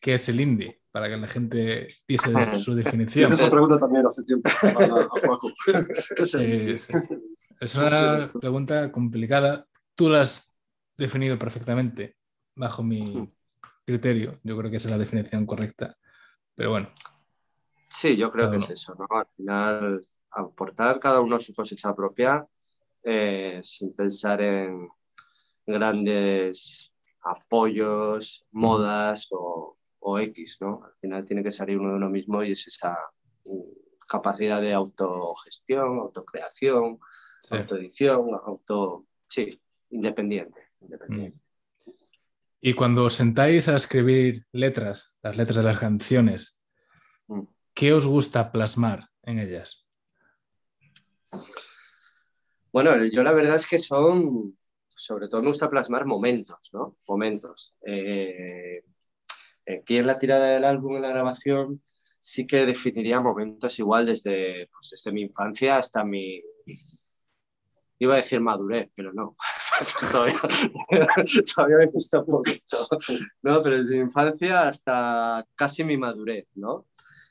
qué 0.00 0.14
es 0.14 0.28
el 0.28 0.40
indie, 0.40 0.80
para 0.90 1.08
que 1.08 1.16
la 1.16 1.26
gente 1.26 1.88
diese 2.06 2.32
su 2.56 2.74
definición. 2.74 3.32
Esa 3.32 3.50
pregunta 3.50 3.76
también 3.76 4.06
hace 4.06 4.22
tiempo. 4.24 4.50
Es 7.60 7.74
una 7.74 8.18
pregunta 8.40 8.92
complicada. 8.92 9.66
Tú 9.94 10.08
la 10.08 10.20
has 10.20 10.54
definido 10.96 11.38
perfectamente 11.38 12.16
bajo 12.54 12.82
mi, 12.82 13.28
criterio, 13.88 14.38
yo 14.44 14.56
creo 14.58 14.70
que 14.70 14.76
esa 14.76 14.88
es 14.88 14.92
la 14.92 14.98
definición 14.98 15.46
correcta. 15.46 15.96
pero 16.54 16.70
bueno. 16.70 16.92
Sí, 17.88 18.16
yo 18.16 18.28
creo 18.30 18.50
que 18.50 18.58
es 18.58 18.68
eso, 18.68 18.94
¿no? 18.94 19.06
Al 19.16 19.26
final, 19.34 20.06
aportar 20.30 21.00
cada 21.00 21.22
uno 21.22 21.40
su 21.40 21.54
cosecha 21.54 21.94
propia 21.94 22.46
eh, 23.02 23.60
sin 23.64 23.94
pensar 23.94 24.42
en 24.42 24.88
grandes 25.66 26.92
apoyos, 27.22 28.44
modas 28.52 29.28
o, 29.30 29.76
X, 30.20 30.58
¿no? 30.60 30.82
Al 30.84 30.94
final 31.00 31.24
tiene 31.26 31.42
que 31.42 31.52
salir 31.52 31.78
uno 31.78 31.90
de 31.90 31.96
uno 31.96 32.10
mismo 32.10 32.42
y 32.42 32.52
es 32.52 32.66
esa 32.66 32.96
capacidad 34.06 34.60
de 34.60 34.72
autogestión, 34.72 35.98
autocreación, 35.98 36.98
autoedición, 37.50 38.30
auto... 38.44 39.06
Sí, 39.28 39.48
independiente. 39.90 40.60
independiente. 40.80 41.38
Mm. 41.38 41.47
Y 42.60 42.74
cuando 42.74 43.04
os 43.04 43.14
sentáis 43.14 43.68
a 43.68 43.76
escribir 43.76 44.46
letras, 44.52 45.18
las 45.22 45.36
letras 45.36 45.56
de 45.56 45.62
las 45.62 45.78
canciones, 45.78 46.62
mm. 47.28 47.42
¿qué 47.74 47.92
os 47.92 48.06
gusta 48.06 48.50
plasmar 48.50 49.08
en 49.22 49.38
ellas? 49.38 49.86
Bueno, 52.72 53.04
yo 53.04 53.22
la 53.22 53.32
verdad 53.32 53.56
es 53.56 53.66
que 53.66 53.78
son, 53.78 54.58
sobre 54.88 55.28
todo 55.28 55.42
me 55.42 55.48
gusta 55.48 55.70
plasmar 55.70 56.04
momentos, 56.04 56.70
¿no? 56.72 56.96
Momentos. 57.06 57.76
Eh, 57.86 58.82
aquí 59.66 59.98
en 59.98 60.06
la 60.06 60.18
tirada 60.18 60.48
del 60.48 60.64
álbum, 60.64 60.96
en 60.96 61.02
la 61.02 61.10
grabación, 61.10 61.80
sí 62.20 62.46
que 62.46 62.66
definiría 62.66 63.20
momentos 63.20 63.78
igual 63.78 64.06
desde, 64.06 64.68
pues, 64.72 64.90
desde 64.90 65.12
mi 65.12 65.22
infancia 65.22 65.76
hasta 65.76 66.04
mi... 66.04 66.40
Iba 68.00 68.14
a 68.14 68.18
decir 68.18 68.40
madurez, 68.40 68.90
pero 68.94 69.12
no. 69.12 69.36
todavía, 71.54 71.76
me 71.78 71.86
gusta 71.86 72.20
un 72.20 72.26
poquito. 72.26 72.76
No, 73.42 73.62
pero 73.62 73.78
desde 73.78 73.96
mi 73.96 74.00
infancia 74.02 74.68
hasta 74.68 75.46
casi 75.54 75.84
mi 75.84 75.96
madurez, 75.96 76.46
¿no? 76.54 76.86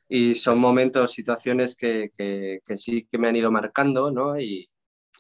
Y 0.10 0.36
son 0.36 0.60
momentos, 0.60 1.12
situaciones 1.12 1.76
que, 1.76 2.12
que, 2.16 2.62
que 2.66 2.78
sí 2.78 3.08
que 3.10 3.18
me 3.18 3.28
han 3.28 3.36
ido 3.36 3.52
marcando, 3.52 4.12
¿no? 4.12 4.40
Y, 4.40 4.70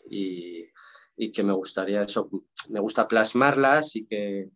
y, 0.09 1.31
que 1.33 1.43
me 1.43 1.53
gustaría 1.53 2.03
eso, 2.03 2.29
me 2.69 2.79
gusta 2.79 3.07
plasmarlas 3.07 3.95
y 3.95 4.05
que 4.05 4.49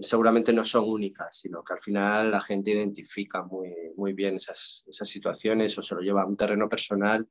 seguramente 0.00 0.52
no 0.52 0.64
son 0.64 0.84
únicas, 0.86 1.36
sino 1.36 1.64
que 1.64 1.72
al 1.72 1.80
final 1.80 2.30
la 2.30 2.40
gente 2.40 2.70
identifica 2.70 3.42
muy, 3.42 3.74
muy 3.96 4.12
bien 4.12 4.36
esas, 4.36 4.84
esas 4.86 5.08
situaciones 5.08 5.76
o 5.78 5.82
se 5.82 5.94
lo 5.94 6.02
lleva 6.02 6.22
a 6.22 6.26
un 6.26 6.36
terreno 6.36 6.68
personal 6.68 7.26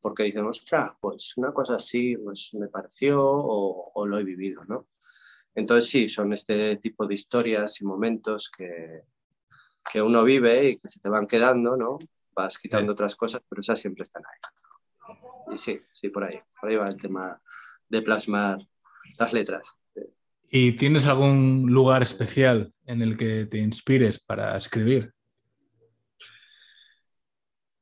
porque 0.00 0.24
dicen, 0.24 0.46
ostras, 0.46 0.92
pues 1.00 1.36
una 1.36 1.52
cosa 1.52 1.76
así 1.76 2.16
pues 2.16 2.50
me 2.54 2.68
pareció 2.68 3.22
o, 3.22 3.92
o, 3.94 4.06
lo 4.06 4.18
he 4.18 4.24
vivido, 4.24 4.64
¿no? 4.66 4.88
Entonces 5.54 5.90
sí, 5.90 6.08
son 6.08 6.32
este 6.32 6.76
tipo 6.76 7.06
de 7.06 7.14
historias 7.14 7.80
y 7.80 7.84
momentos 7.84 8.50
que, 8.50 9.02
que 9.92 10.00
uno 10.00 10.22
vive 10.24 10.70
y 10.70 10.76
que 10.76 10.88
se 10.88 11.00
te 11.00 11.08
van 11.08 11.26
quedando, 11.26 11.76
¿no? 11.76 11.98
Vas 12.32 12.58
quitando 12.58 12.92
otras 12.92 13.16
cosas, 13.16 13.42
pero 13.48 13.60
esas 13.60 13.80
siempre 13.80 14.02
están 14.02 14.22
ahí 14.24 14.40
y 15.52 15.58
sí, 15.58 15.80
sí, 15.90 16.08
por 16.08 16.24
ahí. 16.24 16.40
Por 16.60 16.70
ahí 16.70 16.76
va 16.76 16.86
el 16.86 16.96
tema 16.96 17.40
de 17.88 18.02
plasmar 18.02 18.58
las 19.18 19.32
letras. 19.32 19.74
¿Y 20.48 20.72
tienes 20.72 21.06
algún 21.06 21.66
lugar 21.68 22.02
especial 22.02 22.72
en 22.86 23.02
el 23.02 23.16
que 23.16 23.46
te 23.46 23.58
inspires 23.58 24.18
para 24.18 24.56
escribir? 24.56 25.14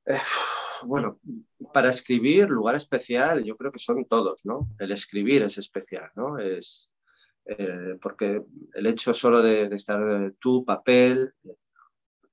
Eh, 0.06 0.18
bueno, 0.84 1.18
para 1.72 1.90
escribir, 1.90 2.48
lugar 2.48 2.76
especial, 2.76 3.44
yo 3.44 3.56
creo 3.56 3.70
que 3.72 3.78
son 3.78 4.04
todos, 4.04 4.44
¿no? 4.44 4.68
El 4.78 4.92
escribir 4.92 5.42
es 5.42 5.58
especial, 5.58 6.10
¿no? 6.14 6.38
Es 6.38 6.90
eh, 7.46 7.96
porque 8.00 8.42
el 8.74 8.86
hecho 8.86 9.14
solo 9.14 9.42
de, 9.42 9.64
estar 9.74 10.32
tu 10.38 10.64
papel, 10.64 11.32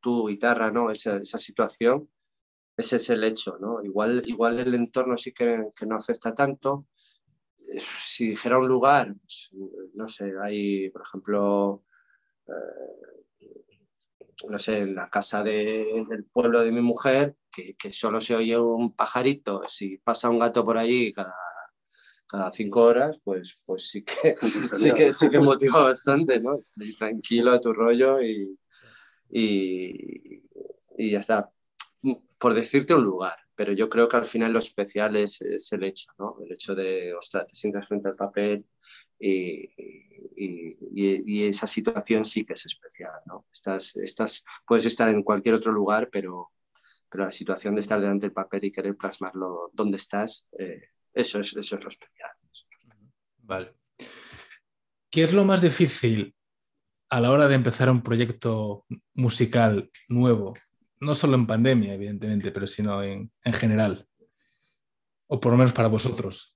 tu 0.01 0.27
guitarra, 0.27 0.71
¿no? 0.71 0.91
Esa, 0.91 1.17
esa 1.17 1.37
situación, 1.37 2.09
ese 2.77 2.97
es 2.97 3.09
el 3.09 3.23
hecho, 3.23 3.57
¿no? 3.59 3.81
Igual, 3.83 4.23
igual 4.25 4.59
el 4.59 4.75
entorno 4.75 5.17
sí 5.17 5.31
que, 5.33 5.69
no 5.87 5.95
afecta 5.95 6.35
tanto. 6.35 6.85
Si 7.79 8.27
dijera 8.27 8.59
un 8.59 8.67
lugar, 8.67 9.15
pues, 9.21 9.49
no 9.93 10.07
sé, 10.07 10.33
hay, 10.43 10.89
por 10.89 11.01
ejemplo, 11.01 11.83
eh, 12.47 13.24
no 14.49 14.59
sé, 14.59 14.79
en 14.79 14.95
la 14.95 15.09
casa 15.09 15.43
del 15.43 16.25
pueblo 16.31 16.63
de 16.63 16.71
mi 16.71 16.81
mujer, 16.81 17.35
que, 17.51 17.75
solo 17.93 18.19
se 18.21 18.35
oye 18.35 18.57
un 18.57 18.95
pajarito, 18.95 19.63
si 19.67 19.97
pasa 19.99 20.29
un 20.29 20.39
gato 20.39 20.65
por 20.65 20.77
allí 20.77 21.13
cada, 21.13 21.35
cada 22.27 22.51
cinco 22.51 22.81
horas, 22.81 23.17
pues, 23.23 23.63
pues 23.65 23.87
sí, 23.87 24.03
que, 24.03 24.35
sí, 24.73 24.93
que, 24.93 25.13
sí 25.13 25.29
que 25.29 25.39
motiva 25.39 25.87
bastante, 25.87 26.39
¿no? 26.39 26.59
tranquilo 26.97 27.53
a 27.53 27.59
tu 27.59 27.73
rollo 27.73 28.21
y, 28.21 28.57
y, 29.29 30.43
y 30.97 31.11
ya 31.11 31.19
está 31.19 31.49
por 32.37 32.53
decirte 32.53 32.93
un 32.93 33.03
lugar, 33.03 33.37
pero 33.55 33.73
yo 33.73 33.89
creo 33.89 34.07
que 34.07 34.17
al 34.17 34.25
final 34.25 34.53
lo 34.53 34.59
especial 34.59 35.15
es, 35.15 35.41
el 35.41 35.83
hecho, 35.83 36.11
¿no? 36.19 36.37
El 36.45 36.53
hecho 36.53 36.75
de, 36.75 37.13
ostras, 37.13 37.47
te 37.47 37.55
sientas 37.55 37.87
frente 37.87 38.09
al 38.09 38.15
papel 38.15 38.65
y, 39.27 39.69
esa 41.43 41.67
situación 41.67 42.25
sí 42.25 42.45
que 42.45 42.53
es 42.53 42.65
especial, 42.65 43.11
¿no? 43.25 43.45
Estás, 43.51 43.95
estás, 43.97 44.43
puedes 44.65 44.85
estar 44.85 45.09
en 45.09 45.23
cualquier 45.23 45.55
otro 45.55 45.71
lugar, 45.71 46.09
pero, 46.11 46.51
pero 47.09 47.25
la 47.25 47.31
situación 47.31 47.75
de 47.75 47.81
estar 47.81 48.01
delante 48.01 48.27
del 48.27 48.33
papel 48.33 48.65
y 48.65 48.71
querer 48.71 48.95
plasmarlo 48.95 49.71
donde 49.73 49.97
estás, 49.97 50.45
eh, 50.57 50.89
eso, 51.13 51.39
es, 51.39 51.55
eso 51.55 51.77
es 51.77 51.83
lo 51.83 51.89
especial. 51.89 52.29
Vale. 53.37 53.75
¿Qué 55.09 55.23
es 55.23 55.33
lo 55.33 55.45
más 55.45 55.61
difícil 55.61 56.35
a 57.09 57.21
la 57.21 57.31
hora 57.31 57.47
de 57.47 57.55
empezar 57.55 57.89
un 57.89 58.01
proyecto 58.01 58.85
musical 59.13 59.89
nuevo 60.09 60.53
no 60.99 61.13
solo 61.13 61.35
en 61.35 61.45
pandemia, 61.45 61.93
evidentemente, 61.93 62.51
pero 62.51 62.67
sino 62.67 63.03
en, 63.03 63.31
general? 63.53 64.07
O 65.27 65.39
por 65.39 65.51
lo 65.51 65.57
menos 65.57 65.73
para 65.73 65.87
vosotros. 65.87 66.54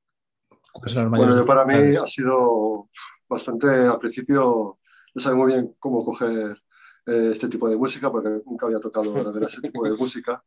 Bueno, 1.10 1.36
yo 1.36 1.46
para 1.46 1.66
mí 1.66 1.96
ha 1.96 2.08
sido 2.08 2.90
bastante, 3.28 3.68
al 3.68 4.00
principio 4.00 4.76
no 5.14 5.22
sabía 5.22 5.38
muy 5.38 5.54
bien 5.54 5.76
cómo 5.80 6.04
coger 6.04 6.58
eh, 7.06 7.30
este 7.34 7.48
tipo 7.48 7.70
de 7.70 7.78
música, 7.78 8.12
porque 8.12 8.30
nunca 8.46 8.66
había 8.68 8.80
tocado 8.80 9.24
la 9.24 9.48
ese 9.48 9.62
tipo 9.62 9.84
de 9.84 9.94
música. 9.98 10.44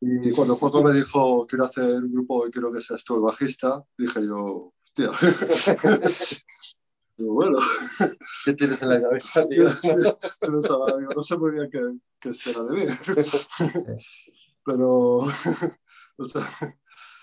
Y 0.00 0.30
cuando 0.32 0.56
Juanjo 0.56 0.82
me 0.82 0.92
dijo, 0.92 1.46
quiero 1.46 1.64
hacer 1.64 2.02
un 2.02 2.12
grupo 2.12 2.46
y 2.46 2.50
quiero 2.50 2.72
que 2.72 2.80
seas 2.80 3.04
tú 3.04 3.16
el 3.16 3.22
bajista, 3.22 3.82
dije 3.96 4.26
yo, 4.26 4.72
tío, 4.94 5.12
bueno, 7.18 7.58
¿qué 8.44 8.52
tienes 8.54 8.82
en 8.82 8.88
la 8.90 9.02
cabeza, 9.02 9.46
tío? 9.48 9.64
no, 9.64 9.72
sé 11.22 11.38
muy 11.38 11.52
bien 11.52 11.70
qué, 11.70 11.80
qué 12.20 12.30
espera 12.30 12.64
de 12.64 12.74
mí. 12.74 12.84
Pero, 14.64 15.26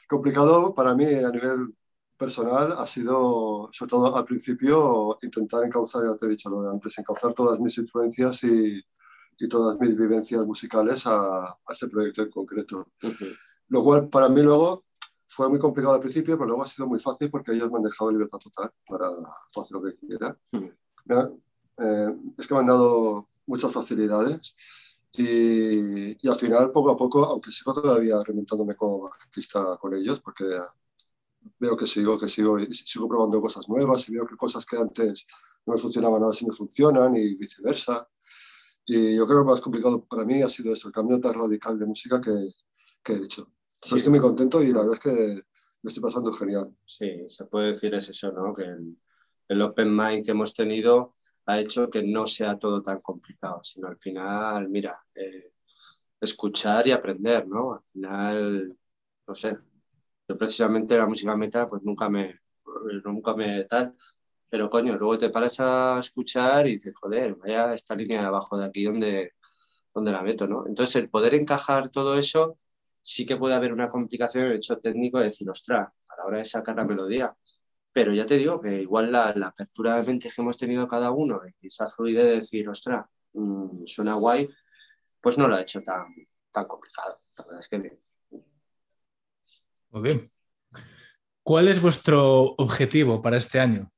complicado 0.08 0.74
para 0.74 0.96
mí 0.96 1.06
a 1.06 1.30
nivel 1.30 1.76
personal 2.24 2.72
ha 2.78 2.86
sido, 2.86 3.70
sobre 3.72 3.90
todo 3.90 4.16
al 4.16 4.24
principio, 4.24 5.18
intentar 5.22 5.66
encauzar, 5.66 6.04
ya 6.06 6.16
te 6.16 6.26
he 6.26 6.30
dicho 6.30 6.50
lo 6.50 6.62
de 6.62 6.72
antes, 6.72 6.98
encauzar 6.98 7.34
todas 7.34 7.60
mis 7.60 7.78
influencias 7.78 8.44
y, 8.46 8.82
y 9.40 9.50
todas 9.50 9.78
mis 9.78 9.94
vivencias 9.98 10.46
musicales 10.46 11.06
a, 11.06 11.50
a 11.50 11.72
este 11.72 11.90
proyecto 11.90 12.22
en 12.22 12.32
concreto. 12.32 12.88
Lo 13.68 13.84
cual 13.84 14.08
para 14.08 14.30
mí 14.30 14.42
luego 14.42 14.86
fue 15.26 15.50
muy 15.50 15.60
complicado 15.60 15.96
al 15.96 16.00
principio, 16.00 16.38
pero 16.38 16.48
luego 16.48 16.64
ha 16.64 16.68
sido 16.68 16.88
muy 16.88 17.00
fácil 17.00 17.30
porque 17.30 17.52
ellos 17.52 17.70
me 17.70 17.78
han 17.78 17.84
dejado 17.84 18.12
libertad 18.12 18.38
total 18.38 18.72
para, 18.88 19.10
hacer 19.10 19.72
lo 19.72 19.84
que 19.84 19.94
quiera. 20.08 20.38
Eh, 21.78 22.16
es 22.38 22.48
que 22.48 22.54
me 22.54 22.62
han 22.62 22.68
dado 22.68 23.26
muchas 23.48 23.74
facilidades 23.74 24.56
y, 25.18 26.26
y, 26.26 26.30
al 26.30 26.36
final, 26.36 26.72
poco 26.72 26.92
a 26.92 26.98
poco, 26.98 27.26
aunque 27.26 27.52
sigo 27.52 27.74
todavía 27.74 28.16
reinventándome 28.24 28.76
como 28.76 29.08
artista 29.08 29.78
con 29.78 29.94
ellos, 29.94 30.22
porque 30.22 30.46
veo 31.60 31.76
que 31.76 31.88
sigo, 31.88 32.18
que 32.18 32.30
sigo, 32.30 32.58
sigo 32.70 33.08
probando 33.08 33.42
cosas 33.42 33.68
nuevas 33.70 34.08
y 34.10 34.14
veo 34.14 34.26
que 34.26 34.36
cosas 34.36 34.66
que 34.66 34.78
antes 34.78 35.26
no 35.66 35.74
me 35.74 35.80
funcionaban 35.80 36.22
ahora 36.22 36.36
sí 36.36 36.46
me 36.46 36.54
funcionan 36.54 37.16
y 37.16 37.36
viceversa. 37.36 38.08
Y 38.86 39.16
yo 39.16 39.26
creo 39.26 39.40
que 39.40 39.46
lo 39.46 39.52
más 39.52 39.62
complicado 39.62 40.04
para 40.06 40.26
mí 40.26 40.42
ha 40.42 40.50
sido 40.50 40.74
eso, 40.74 40.88
el 40.88 40.94
cambio 40.94 41.20
tan 41.20 41.34
radical 41.34 41.80
de 41.80 41.86
música 41.86 42.20
que, 42.20 42.50
que 43.04 43.14
he 43.14 43.18
hecho. 43.18 43.48
Estoy 43.82 44.10
muy 44.10 44.20
contento 44.20 44.64
y 44.64 44.72
la 44.72 44.80
verdad 44.80 44.94
es 44.94 45.00
que 45.00 45.44
me 45.84 45.90
estoy 45.90 46.02
pasando 46.02 46.32
genial. 46.32 46.74
Sí, 46.86 47.28
se 47.28 47.46
puede 47.46 47.68
decir 47.68 47.94
es 47.94 48.10
eso, 48.10 48.32
¿no? 48.32 48.54
Que 48.54 48.64
el, 49.50 49.62
open 49.62 49.96
mind 49.96 50.26
que 50.26 50.32
hemos 50.32 50.54
tenido 50.54 51.14
ha 51.46 51.60
hecho 51.60 51.90
que 51.90 52.02
no 52.04 52.26
sea 52.26 52.58
todo 52.58 52.82
tan 52.82 53.02
complicado, 53.02 53.62
sino 53.64 53.90
al 53.90 53.98
final, 53.98 54.70
mira, 54.70 55.06
eh, 55.14 55.52
escuchar 56.20 56.88
y 56.88 56.92
aprender, 56.92 57.46
¿no? 57.48 57.74
Al 57.74 57.82
final, 57.92 58.78
no 59.28 59.36
sé, 59.36 59.58
yo 60.28 60.38
precisamente 60.38 60.98
la 60.98 61.08
música 61.08 61.36
meta 61.36 61.68
pues 61.68 61.84
nunca 61.84 62.10
me, 62.10 62.40
nunca 63.04 63.36
me 63.36 63.64
tal, 63.66 63.96
pero 64.50 64.70
coño, 64.70 64.98
luego 64.98 65.18
te 65.18 65.30
paras 65.30 65.60
a 65.60 66.00
escuchar 66.00 66.68
y 66.68 66.76
dices, 66.76 66.94
joder, 66.96 67.36
vaya 67.36 67.74
esta 67.74 67.96
línea 67.96 68.22
de 68.22 68.28
abajo 68.28 68.58
de 68.58 68.66
aquí 68.66 68.84
donde, 68.84 69.34
donde 69.94 70.12
la 70.12 70.22
meto, 70.24 70.48
¿no? 70.48 70.66
Entonces 70.68 70.96
el 70.98 71.10
poder 71.10 71.36
encajar 71.36 71.90
todo 71.90 72.18
eso 72.18 72.60
sí 73.02 73.26
que 73.26 73.38
puede 73.38 73.56
haber 73.56 73.74
una 73.74 73.90
complicación 73.90 74.46
en 74.46 74.52
el 74.52 74.58
hecho 74.58 74.80
técnico 74.80 75.20
de 75.20 75.26
decir, 75.26 75.50
ostras, 75.50 75.90
a 76.10 76.18
la 76.18 76.26
hora 76.26 76.38
de 76.40 76.46
sacar 76.46 76.76
la 76.76 76.86
melodía. 76.86 77.36
Pero 77.92 78.14
ya 78.14 78.26
te 78.26 78.38
digo 78.38 78.62
que 78.62 78.82
igual 78.82 79.12
la, 79.12 79.28
apertura 79.30 79.96
de 79.98 80.04
mente 80.04 80.30
que 80.30 80.42
hemos 80.42 80.58
tenido 80.58 80.88
cada 80.88 81.12
uno 81.12 81.42
y 81.62 81.68
esa 81.68 81.88
fluidez 81.90 82.26
de 82.26 82.36
decir, 82.36 82.70
ostras, 82.70 83.06
mm, 83.34 83.86
suena 83.86 84.16
guay, 84.16 84.50
pues 85.22 85.38
no 85.38 85.48
lo 85.48 85.56
ha 85.56 85.62
hecho 85.62 85.82
tan, 85.84 86.06
tan 86.52 86.66
complicado. 86.66 87.22
La 87.38 87.46
verdad 87.46 87.62
es 87.62 87.68
que. 87.70 88.13
Muy 89.94 90.02
bien. 90.02 90.28
¿Cuál 91.44 91.68
es 91.68 91.80
vuestro 91.80 92.56
objetivo 92.58 93.22
para 93.22 93.38
este 93.38 93.60
año? 93.60 93.92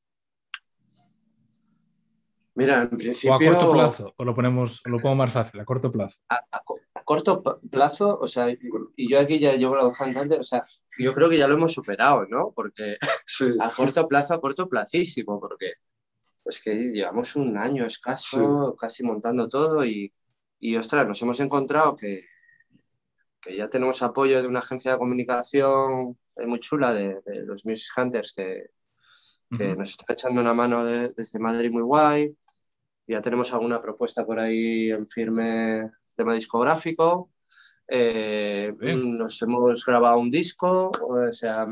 Mira, 2.54 2.84
en 2.84 2.90
principio... 2.90 3.32
¿O 3.32 3.36
a 3.36 3.40
corto 3.40 3.72
plazo? 3.72 4.14
¿O 4.18 4.26
lo, 4.26 4.36
ponemos, 4.36 4.82
lo 4.84 5.00
pongo 5.00 5.16
más 5.16 5.32
fácil? 5.32 5.62
¿A 5.62 5.66
corto 5.66 5.90
plazo? 5.90 6.22
A, 6.28 6.42
corto 7.06 7.42
plazo, 7.72 8.18
o 8.20 8.28
sea, 8.28 8.50
y 8.50 9.10
yo 9.10 9.20
aquí 9.20 9.40
ya 9.40 9.54
llevo 9.54 9.78
la 9.78 9.84
bastante, 9.84 10.38
o 10.38 10.44
sea, 10.44 10.64
yo 10.98 11.14
creo 11.14 11.30
que 11.30 11.38
ya 11.38 11.48
lo 11.48 11.54
hemos 11.54 11.72
superado, 11.72 12.26
¿no? 12.28 12.52
Porque 12.54 12.98
a 13.62 13.70
corto 13.72 14.08
plazo, 14.08 14.34
a 14.34 14.42
corto 14.42 14.68
placísimo, 14.68 15.40
porque 15.40 15.74
pues 16.44 16.62
que 16.62 16.76
llevamos 16.76 17.38
un 17.38 17.58
año 17.58 17.86
escaso, 17.86 18.76
casi 18.78 19.04
montando 19.04 19.48
todo 19.48 19.86
y, 19.86 20.12
y, 20.60 20.76
ostras, 20.76 21.08
nos 21.08 21.22
hemos 21.22 21.40
encontrado 21.40 21.96
que, 21.96 22.26
que 23.46 23.56
ya 23.56 23.70
tenemos 23.70 24.02
apoyo 24.02 24.42
de 24.42 24.48
una 24.48 24.60
agencia 24.60 24.92
de 24.92 24.98
comunicación 24.98 26.18
muy 26.48 26.60
chula 26.60 26.94
de, 26.94 27.22
los 27.46 27.66
Music 27.66 27.94
Hunters 27.96 28.34
que, 28.34 28.72
que 29.56 29.76
nos 29.76 29.92
está 29.92 30.14
echando 30.14 30.42
una 30.42 30.54
mano 30.54 30.84
desde 30.86 31.40
Madrid 31.40 31.72
muy 31.72 31.84
guay. 31.84 32.36
Ya 33.08 33.22
tenemos 33.22 33.54
alguna 33.54 33.82
propuesta 33.82 34.26
por 34.26 34.40
ahí 34.40 34.92
en 34.92 35.08
firme 35.08 35.92
tema 36.16 36.34
discográfico. 36.34 37.30
Eh, 37.88 38.74
nos 38.96 39.40
hemos 39.44 39.86
grabado 39.86 40.18
un 40.18 40.32
disco, 40.32 40.90
o 40.90 41.32
sea, 41.32 41.68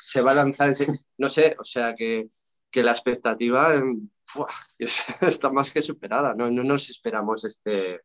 se 0.00 0.22
va 0.22 0.30
a 0.30 0.34
lanzar, 0.34 0.72
no 1.18 1.28
sé, 1.28 1.56
o 1.58 1.64
sea 1.64 1.96
que, 1.96 2.28
que 2.70 2.84
la 2.84 2.92
expectativa 2.92 3.74
está 4.78 5.50
más 5.50 5.72
que 5.72 5.82
superada, 5.82 6.32
no, 6.34 6.48
no 6.48 6.62
nos 6.62 6.88
esperamos 6.90 7.44
este, 7.44 8.02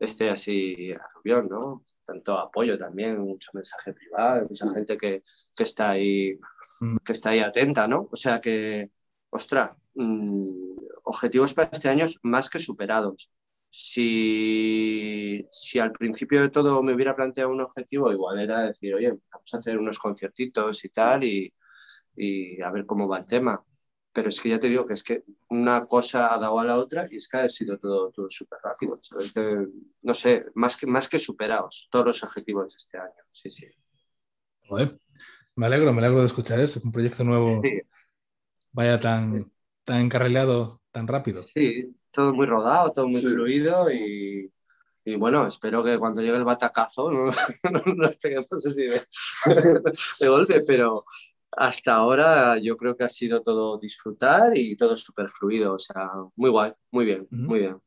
este 0.00 0.30
así 0.30 0.92
aluvión, 0.92 1.48
¿no? 1.48 1.84
Tanto 2.08 2.38
apoyo 2.38 2.78
también, 2.78 3.20
mucho 3.20 3.50
mensaje 3.52 3.92
privado, 3.92 4.46
mucha 4.48 4.68
gente 4.70 4.96
que, 4.96 5.22
que, 5.54 5.62
está 5.62 5.90
ahí, 5.90 6.38
mm. 6.80 6.96
que 7.04 7.12
está 7.12 7.30
ahí 7.30 7.40
atenta, 7.40 7.86
¿no? 7.86 8.08
O 8.10 8.16
sea 8.16 8.40
que, 8.40 8.90
ostra, 9.30 9.76
mm, 9.94 10.42
objetivos 11.04 11.52
para 11.52 11.68
este 11.70 11.90
año 11.90 12.06
más 12.22 12.48
que 12.48 12.60
superados 12.60 13.30
si, 13.70 15.46
si, 15.50 15.78
al 15.78 15.92
principio 15.92 16.40
de 16.40 16.48
todo 16.48 16.82
me 16.82 16.94
hubiera 16.94 17.14
planteado 17.14 17.50
un 17.50 17.60
objetivo, 17.60 18.12
igual 18.12 18.40
era 18.40 18.62
decir, 18.62 18.94
oye, 18.94 19.10
vamos 19.30 19.54
a 19.54 19.58
hacer 19.58 19.78
unos 19.78 19.98
conciertitos 19.98 20.84
y 20.84 20.88
tal 20.88 21.24
y, 21.24 21.52
y, 22.16 22.62
a 22.62 22.70
ver 22.70 22.86
cómo 22.86 23.08
va 23.08 23.18
el 23.18 23.26
tema. 23.26 23.62
Pero 24.18 24.30
es 24.30 24.40
que 24.40 24.48
ya 24.48 24.58
te 24.58 24.68
digo 24.68 24.84
que 24.84 24.94
es 24.94 25.04
que 25.04 25.22
una 25.48 25.86
cosa 25.86 26.34
ha 26.34 26.38
dado 26.38 26.58
a 26.58 26.64
la 26.64 26.76
otra 26.76 27.06
y 27.08 27.18
es 27.18 27.28
que 27.28 27.36
ha 27.36 27.48
sido 27.48 27.78
todo, 27.78 28.10
todo 28.10 28.28
súper 28.28 28.58
rápido. 28.60 28.94
no 30.02 30.12
sé, 30.12 30.44
más 30.56 30.76
que, 30.76 30.88
más 30.88 31.08
que 31.08 31.20
superados 31.20 31.86
todos 31.88 32.06
los 32.06 32.24
objetivos 32.24 32.72
de 32.72 32.76
este 32.78 32.98
año. 32.98 33.22
Sí, 33.30 33.48
sí. 33.48 33.68
me 35.54 35.66
alegro, 35.66 35.92
me 35.92 36.00
alegro 36.00 36.18
de 36.18 36.26
escuchar 36.26 36.58
eso, 36.58 36.80
un 36.82 36.90
proyecto 36.90 37.22
nuevo 37.22 37.62
vaya 38.72 38.98
tan, 38.98 39.38
tan 39.84 40.00
encarrilado 40.00 40.82
tan 40.90 41.06
rápido. 41.06 41.40
Sí, 41.40 41.94
todo 42.10 42.34
muy 42.34 42.46
rodado, 42.46 42.90
todo 42.90 43.06
muy 43.06 43.22
fluido 43.22 43.88
y, 43.88 44.52
y, 45.04 45.14
bueno, 45.14 45.46
espero 45.46 45.84
que 45.84 45.96
cuando 45.96 46.22
llegue 46.22 46.38
el 46.38 46.44
batacazo 46.44 47.08
no, 47.70 47.82
nos 47.94 48.16
peguemos 48.16 48.52
así 48.52 48.82
de, 48.82 49.00
de, 50.20 50.28
golpe, 50.28 50.62
pero 50.62 51.04
hasta 51.58 51.94
ahora 51.94 52.56
yo 52.58 52.76
creo 52.76 52.96
que 52.96 53.04
ha 53.04 53.08
sido 53.08 53.42
todo 53.42 53.78
disfrutar 53.78 54.56
y 54.56 54.76
todo 54.76 54.96
súper 54.96 55.28
fluido, 55.28 55.74
o 55.74 55.78
sea, 55.78 56.08
muy 56.36 56.50
guay, 56.50 56.72
muy 56.92 57.04
bien, 57.04 57.26
muy 57.30 57.60
bien. 57.60 57.78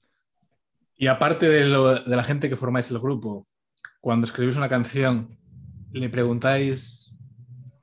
Y 0.98 1.08
aparte 1.08 1.48
de, 1.48 1.63
de 1.63 2.16
la 2.16 2.24
gente 2.24 2.50
que 2.50 2.58
formáis 2.58 2.92
el 2.92 3.00
grupo, 3.00 3.48
cuando 4.01 4.25
escribís 4.25 4.58
una 4.58 4.68
canción, 4.70 5.38
¿le 5.92 6.10
preguntáis 6.10 7.16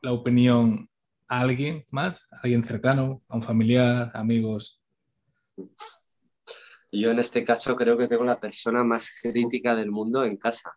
la 0.03 0.13
opinión 0.13 0.89
a 1.27 1.41
alguien 1.41 1.87
más? 1.91 2.29
¿A 2.33 2.41
alguien 2.43 2.65
cercano? 2.65 3.23
¿A 3.29 3.37
un 3.37 3.43
familiar? 3.43 4.11
¿Amigos? 4.15 4.83
Yo 6.93 7.11
en 7.11 7.19
este 7.19 7.45
caso 7.45 7.77
creo 7.77 7.97
que 7.97 8.09
tengo 8.09 8.25
la 8.25 8.39
persona 8.39 8.85
más 8.85 9.21
crítica 9.23 9.75
del 9.75 9.91
mundo 9.91 10.25
en 10.25 10.37
casa. 10.37 10.73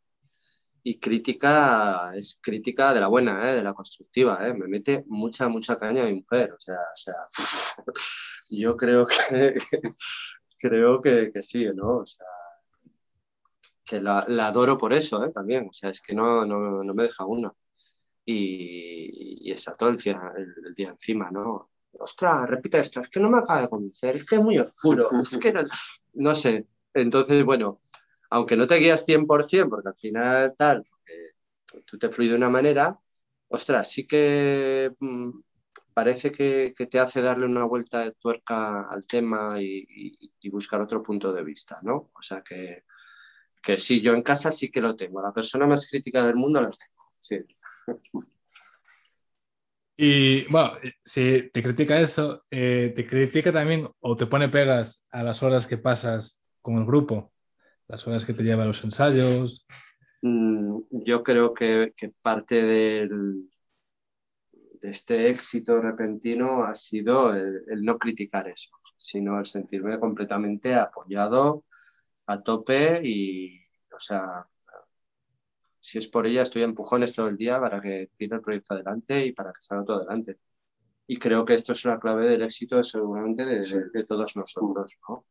Y 0.83 0.99
crítica 0.99 2.11
es 2.15 2.39
crítica 2.41 2.93
de 2.93 3.01
la 3.01 3.07
buena, 3.07 3.49
¿eh? 3.49 3.55
de 3.55 3.63
la 3.63 3.73
constructiva. 3.73 4.47
¿eh? 4.47 4.53
Me 4.53 4.67
mete 4.67 5.03
mucha, 5.07 5.47
mucha 5.47 5.77
caña 5.77 6.05
mi 6.05 6.15
mujer. 6.15 6.53
O 6.53 6.59
sea, 6.59 6.75
o 6.75 6.95
sea 6.95 7.15
yo 8.49 8.75
creo 8.75 9.05
que, 9.05 9.55
creo 10.57 11.01
que, 11.01 11.31
que, 11.31 11.41
sí, 11.41 11.67
¿no? 11.73 11.97
O 11.97 12.05
sea, 12.05 12.25
que 13.85 14.01
la, 14.01 14.25
la 14.27 14.47
adoro 14.47 14.77
por 14.77 14.93
eso 14.93 15.23
¿eh? 15.23 15.31
también. 15.31 15.67
O 15.69 15.73
sea, 15.73 15.89
es 15.89 16.01
que 16.01 16.15
no, 16.15 16.45
no, 16.45 16.83
no 16.83 16.93
me 16.93 17.03
deja 17.03 17.25
una. 17.25 17.53
Y, 18.25 19.49
y 19.49 19.51
está 19.51 19.73
todo 19.73 19.89
el 19.89 19.97
día, 19.97 20.19
el 20.37 20.73
día 20.75 20.89
encima, 20.89 21.29
¿no? 21.31 21.71
ostras, 21.99 22.49
repite 22.49 22.79
esto, 22.79 23.01
es 23.01 23.09
que 23.09 23.19
no 23.19 23.29
me 23.29 23.39
acaba 23.39 23.61
de 23.61 23.69
convencer, 23.69 24.17
es 24.17 24.25
que 24.25 24.35
es 24.35 24.41
muy 24.41 24.57
oscuro, 24.57 25.05
es 25.21 25.37
que 25.37 25.53
no, 26.13 26.35
sé. 26.35 26.67
Entonces, 26.93 27.43
bueno, 27.43 27.79
aunque 28.31 28.55
no 28.55 28.65
te 28.65 28.75
guías 28.75 29.05
100%, 29.05 29.69
porque 29.69 29.89
al 29.89 29.95
final 29.95 30.55
tal, 30.57 30.85
tú 31.85 31.97
te 31.97 32.09
fluyes 32.09 32.31
de 32.31 32.37
una 32.37 32.49
manera, 32.49 32.97
ostras, 33.49 33.91
sí 33.91 34.07
que 34.07 34.91
mm, 34.99 35.29
parece 35.93 36.31
que, 36.31 36.73
te 36.89 36.99
hace 36.99 37.21
darle 37.21 37.45
una 37.45 37.65
vuelta 37.65 37.99
de 37.99 38.13
tuerca 38.13 38.87
al 38.89 39.05
tema 39.05 39.61
y, 39.61 40.17
buscar 40.49 40.81
otro 40.81 41.03
punto 41.03 41.33
de 41.33 41.43
vista, 41.43 41.75
¿no? 41.83 42.11
O 42.13 42.21
sea 42.21 42.41
que, 42.41 42.83
que 43.61 43.77
sí, 43.77 44.01
yo 44.01 44.13
en 44.13 44.23
casa 44.23 44.51
sí 44.51 44.71
que 44.71 44.81
lo 44.81 44.95
tengo, 44.95 45.21
la 45.21 45.33
persona 45.33 45.67
más 45.67 45.89
crítica 45.89 46.25
del 46.25 46.35
mundo 46.35 46.61
la 46.61 46.71
tengo, 46.71 47.03
sí. 47.21 47.37
Y 49.97 50.45
bueno, 50.49 50.73
si 51.03 51.49
te 51.51 51.61
critica 51.61 51.99
eso, 51.99 52.45
eh, 52.49 52.93
te 52.95 53.05
critica 53.05 53.51
también 53.51 53.87
o 53.99 54.15
te 54.15 54.25
pone 54.25 54.49
pegas 54.49 55.05
a 55.11 55.21
las 55.21 55.43
horas 55.43 55.67
que 55.67 55.77
pasas 55.77 56.41
con 56.61 56.77
el 56.77 56.85
grupo, 56.85 57.31
las 57.91 58.07
horas 58.07 58.25
que 58.25 58.33
te 58.33 58.43
lleva 58.43 58.63
a 58.63 58.67
los 58.67 58.83
ensayos. 58.83 59.67
Mm, 60.21 60.79
yo 60.91 61.23
creo 61.23 61.53
que, 61.53 61.93
parte 62.21 62.63
del, 62.63 63.49
de 64.81 64.89
este 64.89 65.29
éxito 65.29 65.81
repentino 65.81 66.63
ha 66.63 66.73
sido 66.73 67.33
el, 67.33 67.63
el, 67.67 67.83
no 67.83 67.97
criticar 67.97 68.47
eso, 68.47 68.71
sino 68.97 69.37
el 69.39 69.45
sentirme 69.45 69.99
completamente 69.99 70.73
apoyado 70.75 71.65
a 72.27 72.41
tope 72.41 73.01
y, 73.03 73.59
o 73.93 73.99
sea, 73.99 74.47
si 75.81 75.97
es 75.97 76.07
por 76.07 76.27
ella, 76.27 76.43
estoy 76.43 76.61
a 76.61 76.65
empujones 76.65 77.13
todo 77.13 77.27
el 77.27 77.37
día 77.37 77.59
para 77.59 77.81
que 77.81 78.11
tire 78.15 78.35
el 78.35 78.41
proyecto 78.41 78.75
adelante 78.75 79.25
y 79.25 79.33
para 79.33 79.51
que 79.51 79.61
salga 79.61 79.83
todo 79.83 79.97
adelante. 79.97 80.37
Y 81.07 81.17
creo 81.17 81.43
que 81.43 81.55
esto 81.55 81.73
es 81.73 81.83
la 81.85 81.99
clave 81.99 82.29
del 82.29 82.43
éxito 82.43 82.81
seguramente 82.83 83.43
de, 83.43 84.05
todos 84.07 84.35
nosotros, 84.35 84.95
¿no? 85.09 85.25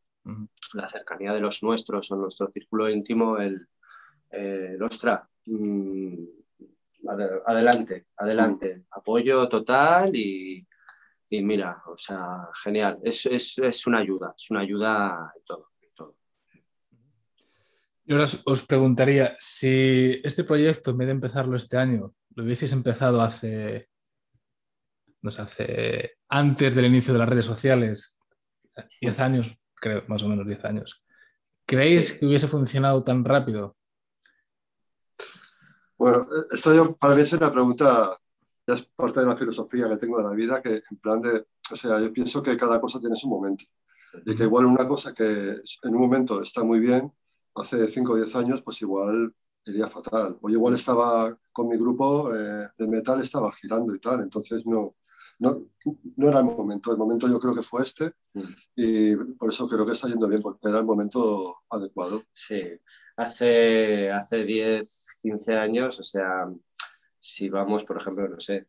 La 0.74 0.88
cercanía 0.88 1.32
de 1.32 1.40
los 1.40 1.62
nuestros 1.62 2.10
o 2.12 2.16
nuestro 2.16 2.50
círculo 2.52 2.88
íntimo, 2.88 3.38
el, 3.38 3.66
eh, 4.30 4.76
ostra, 4.80 5.28
mm, 5.46 6.24
adelante, 7.46 8.06
adelante, 8.16 8.84
apoyo 8.90 9.48
total 9.48 10.14
y, 10.14 10.66
y, 11.28 11.42
mira, 11.42 11.82
o 11.86 11.96
sea, 11.96 12.48
genial, 12.62 12.98
es, 13.02 13.26
es, 13.26 13.58
es 13.58 13.86
una 13.86 13.98
ayuda, 14.00 14.34
es 14.36 14.50
una 14.50 14.60
ayuda 14.60 15.32
en 15.34 15.44
todo. 15.44 15.70
Yo 18.04 18.16
ahora 18.16 18.28
os 18.44 18.66
preguntaría 18.66 19.36
si 19.38 20.20
este 20.24 20.42
proyecto, 20.42 20.90
en 20.90 20.98
vez 20.98 21.06
de 21.06 21.12
empezarlo 21.12 21.56
este 21.56 21.76
año, 21.76 22.12
lo 22.34 22.42
hubieseis 22.42 22.72
empezado 22.72 23.22
hace, 23.22 23.88
no 25.22 25.30
sé, 25.30 25.42
hace 25.42 26.12
antes 26.28 26.74
del 26.74 26.86
inicio 26.86 27.12
de 27.12 27.20
las 27.20 27.28
redes 27.28 27.44
sociales, 27.44 28.16
10 29.00 29.20
años, 29.20 29.56
creo, 29.80 30.02
más 30.06 30.22
o 30.22 30.28
menos 30.28 30.46
10 30.46 30.64
años. 30.64 31.02
¿Creéis 31.66 32.14
que 32.14 32.26
hubiese 32.26 32.48
funcionado 32.48 33.02
tan 33.02 33.24
rápido? 33.24 33.76
Bueno, 35.96 36.26
esto 36.50 36.74
yo, 36.74 36.96
para 36.96 37.14
mí 37.14 37.22
es 37.22 37.32
una 37.32 37.52
pregunta, 37.52 38.18
ya 38.66 38.74
es 38.74 38.84
parte 38.84 39.20
de 39.20 39.26
la 39.26 39.36
filosofía 39.36 39.88
que 39.88 39.96
tengo 39.96 40.18
de 40.18 40.24
la 40.24 40.30
vida, 40.30 40.62
que 40.62 40.82
en 40.90 40.96
plan 41.00 41.20
de, 41.20 41.46
o 41.70 41.76
sea, 41.76 42.00
yo 42.00 42.12
pienso 42.12 42.42
que 42.42 42.56
cada 42.56 42.80
cosa 42.80 43.00
tiene 43.00 43.16
su 43.16 43.28
momento. 43.28 43.64
Y 44.26 44.34
que 44.34 44.44
igual 44.44 44.66
una 44.66 44.88
cosa 44.88 45.14
que 45.14 45.24
en 45.24 45.94
un 45.94 46.00
momento 46.00 46.42
está 46.42 46.64
muy 46.64 46.80
bien, 46.80 47.12
hace 47.54 47.86
5 47.86 48.12
o 48.12 48.16
10 48.16 48.36
años, 48.36 48.62
pues 48.62 48.82
igual 48.82 49.34
iría 49.66 49.86
fatal. 49.86 50.38
O 50.40 50.50
igual 50.50 50.74
estaba 50.74 51.36
con 51.52 51.68
mi 51.68 51.76
grupo 51.76 52.34
eh, 52.34 52.68
de 52.76 52.86
metal, 52.88 53.20
estaba 53.20 53.52
girando 53.52 53.94
y 53.94 54.00
tal, 54.00 54.20
entonces 54.20 54.64
no, 54.66 54.96
no, 55.40 55.66
no, 56.16 56.28
era 56.28 56.38
el 56.38 56.44
momento. 56.44 56.92
El 56.92 56.98
momento 56.98 57.26
yo 57.26 57.40
creo 57.40 57.54
que 57.54 57.62
fue 57.62 57.82
este 57.82 58.12
y 58.76 59.16
por 59.34 59.50
eso 59.50 59.66
creo 59.68 59.84
que 59.84 59.92
está 59.92 60.08
yendo 60.08 60.28
bien, 60.28 60.42
porque 60.42 60.68
era 60.68 60.78
el 60.78 60.84
momento 60.84 61.62
adecuado. 61.68 62.22
Sí, 62.30 62.62
hace, 63.16 64.10
hace 64.10 64.44
10, 64.44 65.06
15 65.18 65.54
años, 65.54 65.98
o 65.98 66.02
sea, 66.02 66.46
si 67.18 67.48
vamos, 67.48 67.84
por 67.84 67.96
ejemplo, 67.96 68.28
no 68.28 68.38
sé, 68.38 68.68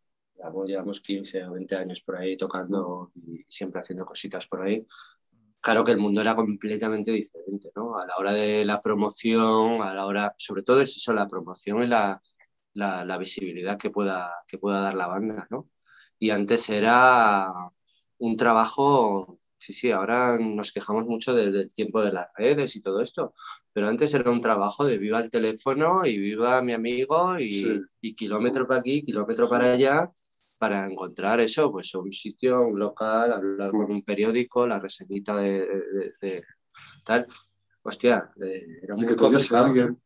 llevamos 0.65 1.01
15 1.01 1.45
o 1.45 1.51
20 1.51 1.75
años 1.75 2.01
por 2.01 2.17
ahí 2.17 2.37
tocando 2.37 3.11
y 3.15 3.43
siempre 3.47 3.81
haciendo 3.81 4.05
cositas 4.05 4.47
por 4.47 4.61
ahí, 4.61 4.85
claro 5.59 5.83
que 5.83 5.91
el 5.91 5.99
mundo 5.99 6.21
era 6.21 6.35
completamente 6.35 7.11
diferente, 7.11 7.69
¿no? 7.75 7.97
A 7.97 8.05
la 8.05 8.15
hora 8.17 8.33
de 8.33 8.65
la 8.65 8.79
promoción, 8.79 9.81
a 9.81 9.93
la 9.93 10.05
hora, 10.05 10.33
sobre 10.37 10.63
todo 10.63 10.81
es 10.81 10.95
eso, 10.95 11.13
la 11.13 11.27
promoción 11.27 11.83
y 11.83 11.87
la, 11.87 12.21
la, 12.73 13.17
visibilidad 13.17 13.77
que 13.77 13.89
pueda, 13.89 14.33
que 14.47 14.57
pueda 14.57 14.81
dar 14.81 14.95
la 14.95 15.07
banda, 15.07 15.47
¿no? 15.49 15.69
Y 16.21 16.29
antes 16.29 16.69
era 16.69 17.47
un 18.19 18.35
trabajo, 18.37 19.39
sí, 19.57 19.73
sí, 19.73 19.89
ahora 19.89 20.37
nos 20.39 20.71
quejamos 20.71 21.07
mucho 21.07 21.33
del, 21.33 21.73
tiempo 21.73 21.99
de 22.03 22.13
las 22.13 22.27
redes 22.37 22.75
y 22.75 22.81
todo 22.81 23.01
esto, 23.01 23.33
pero 23.73 23.89
antes 23.89 24.13
era 24.13 24.29
un 24.29 24.39
trabajo 24.39 24.85
de 24.85 24.99
viva 24.99 25.19
el 25.19 25.31
teléfono 25.31 26.05
y 26.05 26.19
viva 26.19 26.61
mi 26.61 26.73
amigo 26.73 27.39
y, 27.39 27.81
y 28.01 28.13
kilómetro 28.13 28.67
para 28.67 28.81
aquí, 28.81 29.03
kilómetro 29.03 29.49
para 29.49 29.71
allá, 29.71 30.11
para 30.59 30.85
encontrar 30.85 31.39
eso, 31.39 31.71
pues 31.71 31.95
un 31.95 32.13
sitio, 32.13 32.67
un 32.67 32.77
local, 32.77 33.33
hablar 33.33 33.71
con 33.71 33.91
un 33.91 34.03
periódico, 34.03 34.67
la 34.67 34.77
reseñita 34.77 35.37
de, 35.37 35.67
de, 36.21 36.43
tal. 37.03 37.25
Hostia, 37.81 38.29
era 38.37 38.95
muy 38.95 39.15
complicado. 39.15 39.97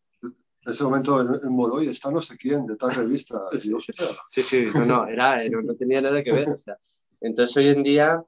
En 0.66 0.72
ese 0.72 0.84
momento 0.84 1.22
en, 1.22 1.48
en 1.48 1.56
Moloy 1.56 1.88
está 1.88 2.12
no 2.12 2.22
sé 2.22 2.38
quién 2.38 2.66
de 2.66 2.76
tal 2.76 2.94
revista. 2.94 3.40
Sí, 4.30 4.42
sí, 4.42 4.64
no, 4.76 4.86
no, 4.86 5.08
era, 5.08 5.42
no, 5.50 5.76
tenía 5.76 6.02
nada 6.02 6.22
que 6.22 6.32
ver. 6.32 6.50
O 6.50 6.58
sea, 6.58 6.78
entonces 7.22 7.56
hoy 7.58 7.68
en 7.70 7.84
día 7.84 8.24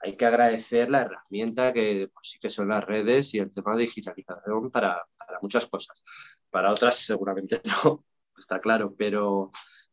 hay 0.00 0.16
que 0.16 0.26
agradecer 0.26 0.90
la 0.90 1.02
herramienta 1.02 1.72
que 1.72 2.10
pues, 2.12 2.30
sí 2.30 2.38
que 2.38 2.50
son 2.50 2.68
las 2.68 2.84
redes 2.84 3.34
y 3.34 3.38
el 3.38 3.50
tema 3.50 3.74
de 3.74 3.82
digitalización 3.82 4.70
para, 4.70 5.02
para 5.16 5.38
muchas 5.42 5.66
cosas. 5.66 6.02
Para 6.50 6.72
otras 6.72 6.96
seguramente 6.96 7.60
no, 7.84 8.04
está 8.36 8.60
claro, 8.60 8.94
pero 8.96 9.50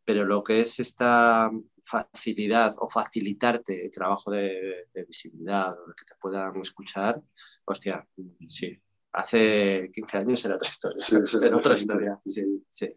pero 0.08 0.24
lo 0.24 0.42
que 0.42 0.62
es 0.62 0.80
esta 0.80 1.52
facilidad 1.84 2.74
o 2.80 2.88
facilitarte 2.88 3.84
el 3.84 3.92
trabajo 3.92 4.32
de, 4.32 4.88
visibilidad 5.06 5.72
de 5.72 5.94
que 5.98 6.06
te 6.06 6.16
puedan 6.16 6.62
escuchar, 6.62 7.22
hostia, 7.66 8.08
sí. 8.48 8.82
Hace 9.18 9.90
15 9.92 10.18
años 10.18 10.46
era 10.46 10.56
otra 10.56 10.70
historia. 10.70 11.00
Sí, 11.00 11.38
era 11.44 11.58
otra 11.58 11.74
historia. 11.74 12.20
Sí, 12.24 12.64
sí. 12.70 12.96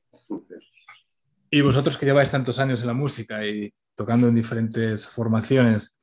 Y 1.51 1.63
vosotros 1.63 1.97
que 1.97 2.05
lleváis 2.05 2.31
tantos 2.31 2.59
años 2.59 2.83
en 2.83 2.89
la 2.89 2.93
música 2.93 3.45
y 3.47 3.73
tocando 3.95 4.29
en 4.29 4.35
diferentes 4.35 5.07
formaciones. 5.07 5.97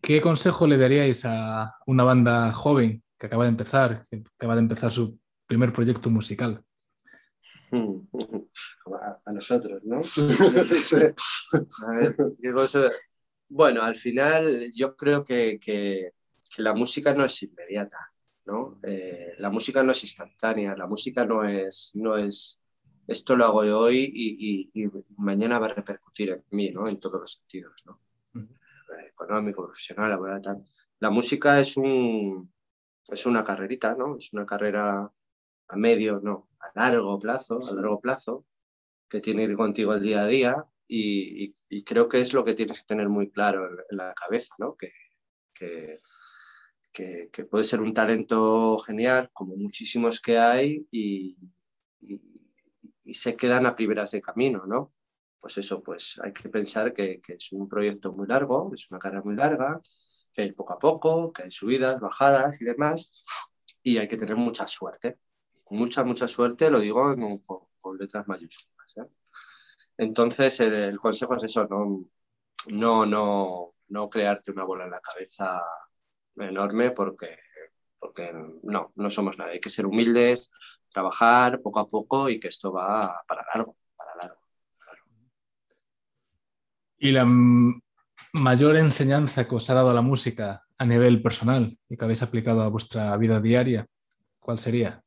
¿qué 0.00 0.20
consejo 0.20 0.66
le 0.66 0.78
daríais 0.78 1.24
a 1.24 1.76
una 1.86 2.04
banda 2.04 2.52
joven 2.52 3.02
que 3.18 3.26
acaba 3.26 3.44
de 3.44 3.50
empezar, 3.50 4.06
que 4.10 4.24
acaba 4.36 4.54
de 4.54 4.60
empezar 4.60 4.90
su 4.90 5.18
primer 5.46 5.72
proyecto 5.72 6.10
musical? 6.10 6.64
A, 9.24 9.32
nosotros, 9.32 9.82
¿no? 9.84 10.02
Bueno, 13.48 13.82
al 13.82 13.96
final 13.96 14.72
yo 14.74 14.96
creo 14.96 15.24
que, 15.24 16.10
la 16.58 16.74
música 16.74 17.14
no 17.14 17.24
es 17.24 17.42
inmediata, 17.42 17.98
¿no? 18.46 18.78
Eh, 18.82 19.34
la 19.38 19.50
música 19.50 19.82
no 19.82 19.92
es 19.92 20.02
instantánea, 20.02 20.76
la 20.76 20.86
música 20.86 21.24
no 21.24 21.44
es, 21.44 21.92
no 21.94 22.16
es 22.16 22.60
esto 23.06 23.36
lo 23.36 23.44
hago 23.44 23.58
hoy 23.58 24.10
y, 24.12 24.88
mañana 25.16 25.58
va 25.58 25.66
a 25.66 25.74
repercutir 25.74 26.30
en 26.30 26.44
mí, 26.50 26.70
¿no? 26.70 26.88
En 26.88 26.98
todos 26.98 27.20
los 27.20 27.32
sentidos, 27.34 27.84
¿no? 27.86 28.00
Económico, 29.08 29.64
profesional, 29.64 30.10
laboral, 30.10 30.42
tal. 30.42 30.64
La 30.98 31.10
música 31.10 31.60
es 31.60 31.76
un 31.76 32.52
es 33.08 33.26
una 33.26 33.44
carrerita, 33.44 33.94
¿no? 33.94 34.16
Es 34.16 34.32
una 34.32 34.44
carrera 34.44 35.10
a 35.68 35.76
medio, 35.76 36.20
no, 36.22 36.48
a 36.60 36.70
largo 36.74 37.18
plazo, 37.18 37.58
a 37.68 37.74
largo 37.74 38.00
plazo, 38.00 38.44
que 39.08 39.20
tiene 39.20 39.46
que 39.46 39.52
ir 39.52 39.56
contigo 39.56 39.94
el 39.94 40.02
día 40.02 40.22
a 40.22 40.26
día 40.26 40.64
y, 40.88 41.52
creo 41.84 42.08
que 42.08 42.20
es 42.20 42.32
lo 42.32 42.44
que 42.44 42.54
tienes 42.54 42.80
que 42.80 42.86
tener 42.86 43.08
muy 43.08 43.30
claro 43.30 43.68
en, 43.68 43.96
la 43.96 44.14
cabeza, 44.14 44.54
¿no? 44.58 44.76
Que, 44.76 44.92
que, 45.54 45.96
que, 46.96 47.44
puede 47.44 47.64
ser 47.64 47.80
un 47.80 47.92
talento 47.94 48.78
genial, 48.78 49.30
como 49.32 49.56
muchísimos 49.56 50.20
que 50.20 50.38
hay, 50.38 50.86
y, 50.90 51.36
y, 52.00 53.14
se 53.14 53.36
quedan 53.36 53.66
a 53.66 53.76
primeras 53.76 54.10
de 54.12 54.20
camino, 54.20 54.64
¿no? 54.66 54.88
Pues 55.38 55.58
eso, 55.58 55.82
pues 55.82 56.18
hay 56.22 56.32
que 56.32 56.48
pensar 56.48 56.92
que, 56.92 57.20
es 57.28 57.52
un 57.52 57.68
proyecto 57.68 58.12
muy 58.12 58.26
largo, 58.26 58.72
es 58.74 58.90
una 58.90 58.98
carrera 58.98 59.22
muy 59.22 59.36
larga, 59.36 59.78
que 60.32 60.42
hay 60.42 60.52
poco 60.52 60.72
a 60.74 60.78
poco, 60.78 61.32
que 61.32 61.44
hay 61.44 61.52
subidas, 61.52 62.00
bajadas 62.00 62.60
y 62.60 62.64
demás, 62.64 63.12
y 63.82 63.98
hay 63.98 64.08
que 64.08 64.16
tener 64.16 64.36
mucha 64.36 64.66
suerte 64.66 65.18
mucha, 65.70 66.04
mucha 66.04 66.28
suerte, 66.28 66.70
lo 66.70 66.80
digo 66.80 67.14
con, 67.80 67.98
letras 67.98 68.26
mayúsculas. 68.26 68.96
¿eh? 68.96 69.10
Entonces, 69.98 70.60
el, 70.60 70.96
consejo 70.98 71.36
es 71.36 71.44
eso, 71.44 71.66
no, 71.66 72.04
no, 72.68 73.06
no, 73.06 73.74
no 73.88 74.08
crearte 74.08 74.50
una 74.50 74.64
bola 74.64 74.84
en 74.84 74.90
la 74.90 75.00
cabeza 75.00 75.60
enorme 76.36 76.90
porque, 76.90 77.36
porque 77.98 78.32
no, 78.62 78.92
no 78.94 79.10
somos 79.10 79.38
nadie. 79.38 79.54
Hay 79.54 79.60
que 79.60 79.70
ser 79.70 79.86
humildes, 79.86 80.50
trabajar 80.92 81.60
poco 81.62 81.80
a 81.80 81.88
poco 81.88 82.28
y 82.28 82.40
que 82.40 82.48
esto 82.48 82.72
va 82.72 83.22
para 83.26 83.44
largo, 83.54 83.76
para 83.96 84.14
largo. 84.16 84.40
¿Y 86.98 87.12
la 87.12 87.26
mayor 88.32 88.76
enseñanza 88.76 89.46
que 89.46 89.54
os 89.54 89.68
ha 89.70 89.74
dado 89.74 89.92
la 89.92 90.00
música 90.02 90.66
a 90.78 90.86
nivel 90.86 91.22
personal 91.22 91.78
y 91.88 91.96
que 91.96 92.04
habéis 92.04 92.22
aplicado 92.22 92.62
a 92.62 92.68
vuestra 92.68 93.16
vida 93.16 93.40
diaria, 93.40 93.86
cuál 94.40 94.58
sería? 94.58 95.02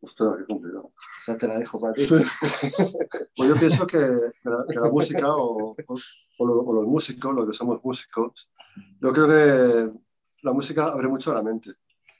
Ostras, 0.00 0.34
qué 0.38 0.44
complicado. 0.46 0.86
O 0.86 1.24
sea, 1.24 1.38
te 1.38 1.46
la 1.46 1.58
dejo 1.58 1.78
para 1.78 1.94
ti. 1.94 2.04
pues 3.36 3.48
yo 3.48 3.54
pienso 3.54 3.86
que, 3.86 3.98
la, 3.98 4.90
música 4.90 5.28
o, 5.28 5.76
los 6.38 6.86
músicos, 6.86 7.34
los 7.34 7.46
que 7.46 7.52
somos 7.52 7.80
músicos, 7.84 8.50
yo 9.00 9.12
creo 9.12 9.28
que 9.28 10.00
la 10.42 10.52
música 10.52 10.86
abre 10.86 11.08
mucho 11.08 11.32
la 11.32 11.42
mente. 11.42 11.72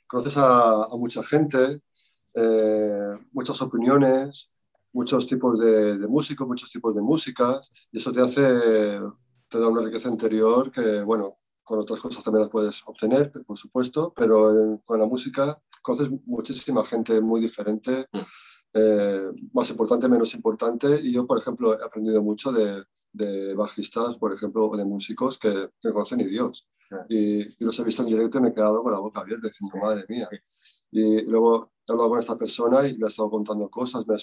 Conoces 0.07 0.35
a, 0.37 0.89
mucha 0.97 1.23
gente, 1.23 1.81
eh, 2.35 3.19
muchas 3.33 3.61
opiniones, 3.63 4.51
muchos 4.93 5.27
tipos 5.27 5.59
de, 5.61 5.99
de, 5.99 6.07
músicos, 6.07 6.47
muchos 6.47 6.71
tipos 6.71 6.95
de 6.95 7.03
músicas, 7.03 7.71
y 7.91 7.99
eso 7.99 8.13
te 8.13 8.21
hace, 8.21 9.01
te 9.49 9.59
da 9.59 9.69
una 9.69 9.83
riqueza 9.83 10.09
interior 10.09 10.71
que, 10.71 11.03
bueno, 11.03 11.39
con 11.65 11.79
otras 11.79 12.01
cosas 12.01 12.23
también 12.23 12.43
las 12.43 12.51
puedes 12.51 12.83
obtener, 12.87 13.31
por 13.47 13.57
supuesto, 13.57 14.13
pero 14.15 14.81
con 14.85 14.99
la 14.99 15.07
música 15.07 15.61
conoces 15.81 16.11
muchísima 16.27 16.85
gente 16.85 17.21
muy 17.21 17.41
diferente, 17.41 18.07
mm. 18.13 18.19
Eh, 18.75 19.31
más 19.53 19.71
importante, 19.71 20.09
menos 20.09 20.35
importante, 20.35 21.01
y 21.03 21.13
yo, 21.13 21.27
por 21.27 21.39
ejemplo, 21.39 21.79
he 21.79 21.85
aprendido 21.85 22.23
mucho 22.23 22.53
de, 22.53 22.85
de 23.13 23.55
bajistas, 23.55 24.17
por 24.17 24.33
ejemplo, 24.33 24.67
o 24.67 24.77
de 24.77 24.85
músicos 24.85 25.39
que, 25.39 25.71
que 25.81 25.93
conocen 25.93 26.19
ni 26.19 26.25
Dios. 26.25 26.67
Y, 27.09 27.65
los 27.65 27.79
he 27.79 27.85
visto 27.85 28.03
en 28.03 28.09
directo 28.09 28.39
y 28.39 28.43
me 28.43 28.49
he 28.49 28.55
quedado 28.55 28.83
con 28.83 28.93
la 28.93 28.99
boca 28.99 29.21
abierta 29.21 29.49
diciendo, 29.49 29.77
madre 29.79 30.05
mía. 30.09 30.29
Y, 30.91 31.27
luego 31.31 31.73
he 31.87 31.93
hablado 31.93 32.11
con 32.11 32.19
esta 32.19 32.37
persona 32.37 32.87
y 32.87 32.97
me 32.99 33.07
ha 33.07 33.09
estado 33.09 33.31
contando 33.31 33.69
cosas, 33.69 34.07
me, 34.07 34.17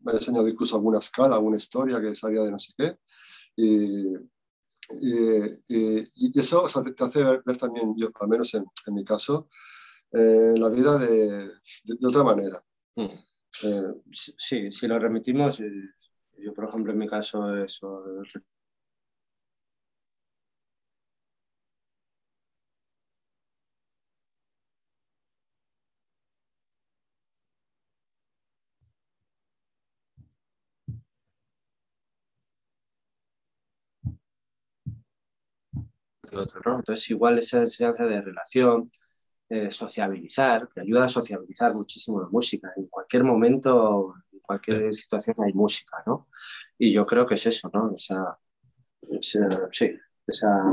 me 0.00 0.12
ha 0.12 0.16
enseñado 0.16 0.48
incluso 0.48 0.76
alguna 0.76 0.98
escala, 0.98 1.36
alguna 1.36 1.56
historia 1.56 2.00
que 2.00 2.14
sabía 2.14 2.42
de 2.42 2.50
no 2.50 2.58
sé 2.58 2.72
qué. 2.76 2.98
Y, 3.56 4.14
y, 4.90 6.38
eso 6.38 6.66
te, 6.82 7.04
hace 7.04 7.22
ver, 7.22 7.58
también, 7.58 7.94
yo, 7.96 8.08
al 8.20 8.28
menos 8.28 8.52
en, 8.54 8.64
mi 8.88 9.04
caso, 9.04 9.48
eh, 10.12 10.54
la 10.56 10.68
vida 10.68 10.98
de, 10.98 11.46
de, 11.84 12.06
otra 12.06 12.24
manera. 12.24 12.64
Mm. 12.96 13.31
Eh, 13.60 13.92
sí, 14.10 14.70
si 14.72 14.86
lo 14.86 14.98
remitimos, 14.98 15.60
eh, 15.60 15.70
yo 16.38 16.52
por 16.54 16.68
ejemplo 16.68 16.92
en 16.92 16.98
mi 16.98 17.06
caso 17.06 17.54
eso 17.56 18.02
Entonces, 36.30 37.10
igual 37.10 37.38
esa 37.38 37.58
enseñanza 37.60 38.04
de 38.04 38.20
relación, 38.20 38.88
eh, 39.48 39.70
sociabilizar, 39.70 40.68
te 40.68 40.80
ayuda 40.80 41.04
a 41.04 41.08
sociabilizar 41.08 41.74
muchísimo 41.74 42.20
la 42.20 42.28
música. 42.28 42.72
En 42.76 42.86
cualquier 42.86 43.24
momento, 43.24 44.14
en 44.32 44.40
cualquier 44.40 44.94
situación 44.94 45.36
hay 45.44 45.52
música, 45.52 46.02
¿no? 46.06 46.28
Y 46.78 46.92
yo 46.92 47.04
creo 47.04 47.26
que 47.26 47.34
es 47.34 47.46
eso, 47.46 47.70
¿no? 47.72 47.94
Esa, 47.94 48.38
sí, 49.20 49.90
esa 50.26 50.64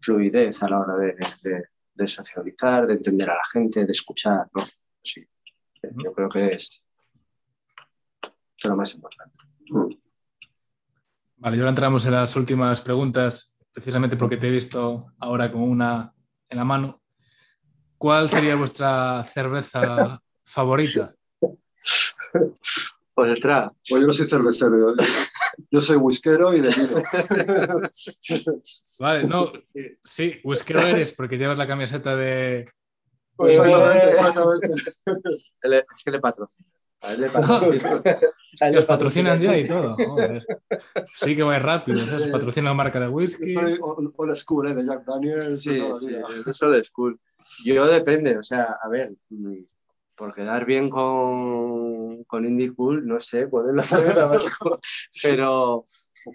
fluidez 0.00 0.62
a 0.62 0.68
la 0.68 0.80
hora 0.80 0.94
de, 0.96 2.08
socializar, 2.08 2.86
de 2.86 2.94
entender 2.94 3.30
a 3.30 3.34
la 3.34 3.44
gente, 3.52 3.84
de 3.86 3.92
escuchar, 3.92 4.48
¿no? 4.54 4.62
Sí, 5.02 5.26
yo 6.04 6.12
creo 6.12 6.28
que 6.28 6.46
es, 6.46 6.82
lo 8.64 8.76
más 8.76 8.94
importante. 8.94 9.36
Vale, 11.36 11.56
y 11.56 11.60
ahora 11.60 11.70
entramos 11.70 12.06
en 12.06 12.12
las 12.12 12.36
últimas 12.36 12.80
preguntas 12.80 13.56
precisamente 13.72 14.16
porque 14.16 14.36
te 14.36 14.48
he 14.48 14.50
visto 14.50 15.12
ahora 15.18 15.50
con 15.50 15.62
una 15.62 16.14
en 16.48 16.58
la 16.58 16.64
mano. 16.64 17.01
¿Cuál 18.02 18.28
sería 18.28 18.56
vuestra 18.56 19.24
cerveza 19.32 20.20
favorita? 20.44 21.14
Pues 23.14 23.34
detrás. 23.34 23.70
Pues 23.88 24.00
yo 24.00 24.08
no 24.08 24.12
soy 24.12 24.26
cervecero. 24.26 24.96
Yo 25.70 25.80
soy 25.80 25.98
whiskero 25.98 26.52
y 26.52 26.62
de 26.62 26.70
vino. 26.70 27.00
Vale, 28.98 29.22
no, 29.22 29.52
sí, 30.02 30.40
whiskero 30.42 30.80
eres 30.80 31.12
porque 31.12 31.38
llevas 31.38 31.56
la 31.56 31.68
camiseta 31.68 32.16
de... 32.16 32.68
Pues 33.36 33.56
exactamente, 33.56 34.10
exactamente. 34.10 34.66
Es 35.94 36.02
que 36.04 36.10
le 36.10 36.18
patrocina. 36.18 36.68
Los 38.72 38.84
patrocinan 38.86 39.38
ya 39.38 39.56
y 39.56 39.66
todo. 39.66 39.96
Joder. 39.96 40.44
Sí 41.14 41.36
que 41.36 41.42
va 41.42 41.58
rápido. 41.58 41.98
¿sabes? 41.98 42.32
Patrocina 42.32 42.70
la 42.70 42.74
marca 42.74 42.98
de 42.98 43.08
whisky. 43.08 43.54
Estoy 43.54 43.78
old 43.80 44.34
school, 44.34 44.68
¿eh? 44.68 44.74
De 44.74 44.86
Jack 44.86 45.04
Daniels. 45.04 45.62
Sí, 45.62 45.80
sí, 46.00 46.16
es 46.48 46.62
old 46.62 46.84
school. 46.84 47.20
Yo 47.64 47.86
depende, 47.86 48.36
o 48.36 48.42
sea, 48.42 48.78
a 48.82 48.88
ver, 48.88 49.14
por 50.14 50.34
quedar 50.34 50.64
bien 50.64 50.90
con, 50.90 52.24
con 52.24 52.44
Indie 52.44 52.74
Cool, 52.74 53.06
no 53.06 53.20
sé, 53.20 53.48
poner 53.48 53.74
la 53.74 53.82
pero, 55.22 55.84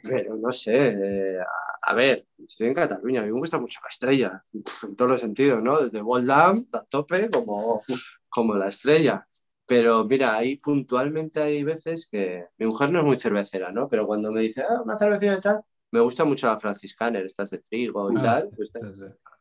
pero 0.04 0.36
no 0.36 0.52
sé, 0.52 0.90
eh, 0.90 1.38
a, 1.84 1.94
ver, 1.94 2.26
estoy 2.38 2.68
en 2.68 2.74
Cataluña, 2.74 3.22
a 3.22 3.26
mí 3.26 3.32
me 3.32 3.40
gusta 3.40 3.60
mucho 3.60 3.80
la 3.84 3.90
estrella, 3.90 4.44
en 4.84 4.96
todos 4.96 5.12
los 5.12 5.22
sentidos, 5.22 5.62
¿no? 5.64 5.80
Desde 5.80 6.02
Boldam 6.02 6.66
a 6.74 6.84
tope 6.84 7.30
como, 7.30 7.82
como 8.30 8.56
la 8.56 8.68
estrella. 8.68 9.28
Pero 9.66 10.06
mira, 10.06 10.36
ahí 10.38 10.56
puntualmente 10.56 11.42
hay 11.42 11.62
veces 11.62 12.08
que 12.10 12.46
mi 12.58 12.68
mujer 12.68 12.90
no 12.90 13.00
es 13.00 13.06
muy 13.06 13.18
cervecera, 13.18 13.70
¿no? 13.70 13.90
Pero 13.90 14.08
cuando 14.08 14.32
me 14.32 14.42
dice, 14.42 14.64
ah, 14.64 14.82
una 14.82 14.98
cervecera 14.98 15.36
y 15.36 15.42
tal, 15.42 15.62
me 15.92 16.00
gusta 16.00 16.24
mucho 16.26 16.48
la 16.48 16.60
franciscaner, 16.60 17.26
estas 17.26 17.50
de 17.50 17.60
trigo 17.60 18.12
y 18.12 18.18
ah, 18.18 18.22
tal. 18.22 18.50
Pues 18.56 18.72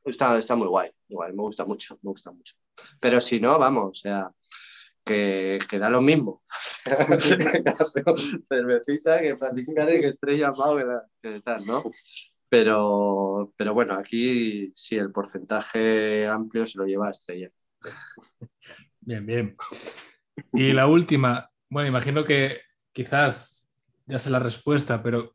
está, 0.07 0.37
está, 0.38 0.55
muy 0.55 0.69
guay, 0.69 0.90
igual, 1.09 1.35
me 1.35 1.42
gusta 1.42 1.64
mucho, 1.64 1.99
me 2.03 2.11
gusta 2.11 2.33
mucho. 2.33 2.55
Pero 3.01 3.21
si 3.21 3.40
no, 3.40 3.59
vamos, 3.59 3.85
o 3.90 3.95
sea, 3.95 4.31
que, 5.05 5.59
que 5.69 5.79
da 5.79 5.88
lo 5.88 6.01
mismo. 6.01 6.42
cervecita 8.49 9.21
que 9.21 9.37
franciscaner, 9.37 10.01
que 10.01 10.09
estrella 10.09 10.51
Mau, 10.57 10.77
que 11.23 11.40
tal, 11.40 11.64
¿no? 11.66 11.83
Pero, 12.49 13.53
pero 13.57 13.75
bueno, 13.75 13.95
aquí 13.95 14.71
sí, 14.75 14.97
el 14.97 15.11
porcentaje 15.12 16.27
amplio 16.27 16.66
se 16.66 16.79
lo 16.79 16.87
lleva 16.87 17.09
a 17.09 17.11
estrella. 17.11 17.49
Bien, 19.01 19.27
bien. 19.27 19.57
Y 20.53 20.73
la 20.73 20.87
última, 20.87 21.51
bueno, 21.69 21.88
imagino 21.88 22.25
que 22.25 22.61
quizás 22.92 23.73
ya 24.07 24.19
sé 24.19 24.31
la 24.31 24.38
respuesta, 24.38 25.03
pero 25.03 25.35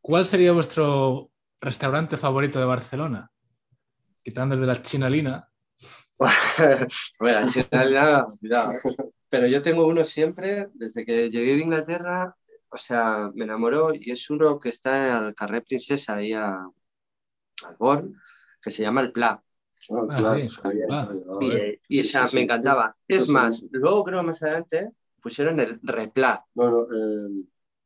¿cuál 0.00 0.26
sería 0.26 0.52
vuestro 0.52 1.30
restaurante 1.60 2.16
favorito 2.16 2.58
de 2.58 2.64
Barcelona? 2.64 3.30
Quitando 4.22 4.54
el 4.54 4.60
de 4.60 4.66
la 4.66 4.82
Chinalina. 4.82 5.48
bueno, 6.18 7.40
la 7.40 7.46
Chinalina, 7.46 8.26
cuidado. 8.40 8.72
Pero 9.28 9.46
yo 9.46 9.62
tengo 9.62 9.86
uno 9.86 10.04
siempre, 10.04 10.68
desde 10.74 11.04
que 11.04 11.30
llegué 11.30 11.54
de 11.54 11.62
Inglaterra, 11.62 12.34
o 12.70 12.76
sea, 12.76 13.30
me 13.34 13.44
enamoró 13.44 13.92
y 13.94 14.10
es 14.10 14.30
uno 14.30 14.58
que 14.58 14.70
está 14.70 15.18
al 15.18 15.34
Carré 15.34 15.62
Princesa, 15.62 16.16
ahí 16.16 16.32
a, 16.32 16.54
al 16.54 17.76
Born, 17.78 18.14
que 18.60 18.70
se 18.70 18.82
llama 18.82 19.02
El 19.02 19.12
Pla. 19.12 19.42
Ah, 19.90 20.38
y, 21.88 22.00
esa 22.00 22.26
me 22.34 22.42
encantaba. 22.42 22.96
Es 23.06 23.28
más, 23.28 23.62
luego 23.70 24.04
creo 24.04 24.22
más 24.22 24.42
adelante 24.42 24.90
pusieron 25.20 25.60
el 25.60 25.80
repla. 25.82 26.44
No, 26.54 26.70
no, 26.70 26.86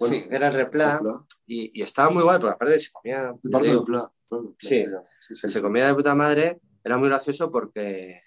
eh, 0.07 0.09
sí, 0.09 0.25
era 0.31 0.49
el 0.49 0.55
repla, 0.55 1.01
Y, 1.47 1.83
estaba 1.83 2.11
muy 2.11 2.23
guay, 2.23 2.39
porque 2.39 2.55
aparte 2.55 2.79
se 2.79 2.91
comía. 2.93 3.35
sí, 4.59 4.85
se 5.35 5.63
comía 5.63 5.87
de 5.87 5.95
puta 5.95 6.15
madre. 6.15 6.61
Era 6.85 6.99
muy 6.99 7.09
gracioso 7.09 7.51
porque 7.51 8.21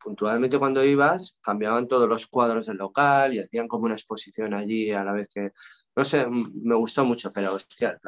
puntualmente 0.00 0.58
cuando 0.58 0.84
ibas 0.84 1.36
cambiaban 1.40 1.88
todos 1.88 2.08
los 2.08 2.26
cuadros 2.28 2.66
del 2.66 2.76
local 2.76 3.34
y 3.34 3.40
hacían 3.40 3.66
como 3.66 3.86
una 3.86 3.94
exposición 3.94 4.54
allí 4.54 4.92
a 4.92 5.02
la 5.02 5.12
vez 5.12 5.28
que 5.28 5.52
no 5.98 6.04
sé, 6.04 6.28
me 6.28 6.76
gustó 6.76 7.04
mucho, 7.04 7.32
pero 7.34 7.54
hostia, 7.54 7.98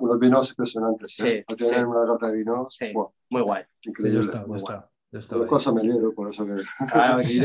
Unos 0.00 0.18
vinos 0.18 0.50
impresionantes, 0.50 1.18
¿eh? 1.20 1.46
Sí, 1.48 1.56
tener 1.56 1.86
una 1.86 2.04
gata 2.04 2.28
de 2.28 2.36
vinos, 2.36 2.76
sí, 2.78 2.92
muy 3.30 3.40
guay. 3.40 3.62
Increíble. 3.84 4.22
Sí, 4.22 4.28
está, 4.28 4.44
está, 4.54 4.90
está 5.12 5.36
Una 5.36 5.46
cosa 5.46 5.72
me 5.72 5.82
libro, 5.82 6.12
por 6.12 6.30
eso 6.30 6.44
que... 6.44 6.52
Ah, 6.92 7.16
aquí 7.16 7.40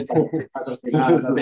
patrocinado. 0.51 1.36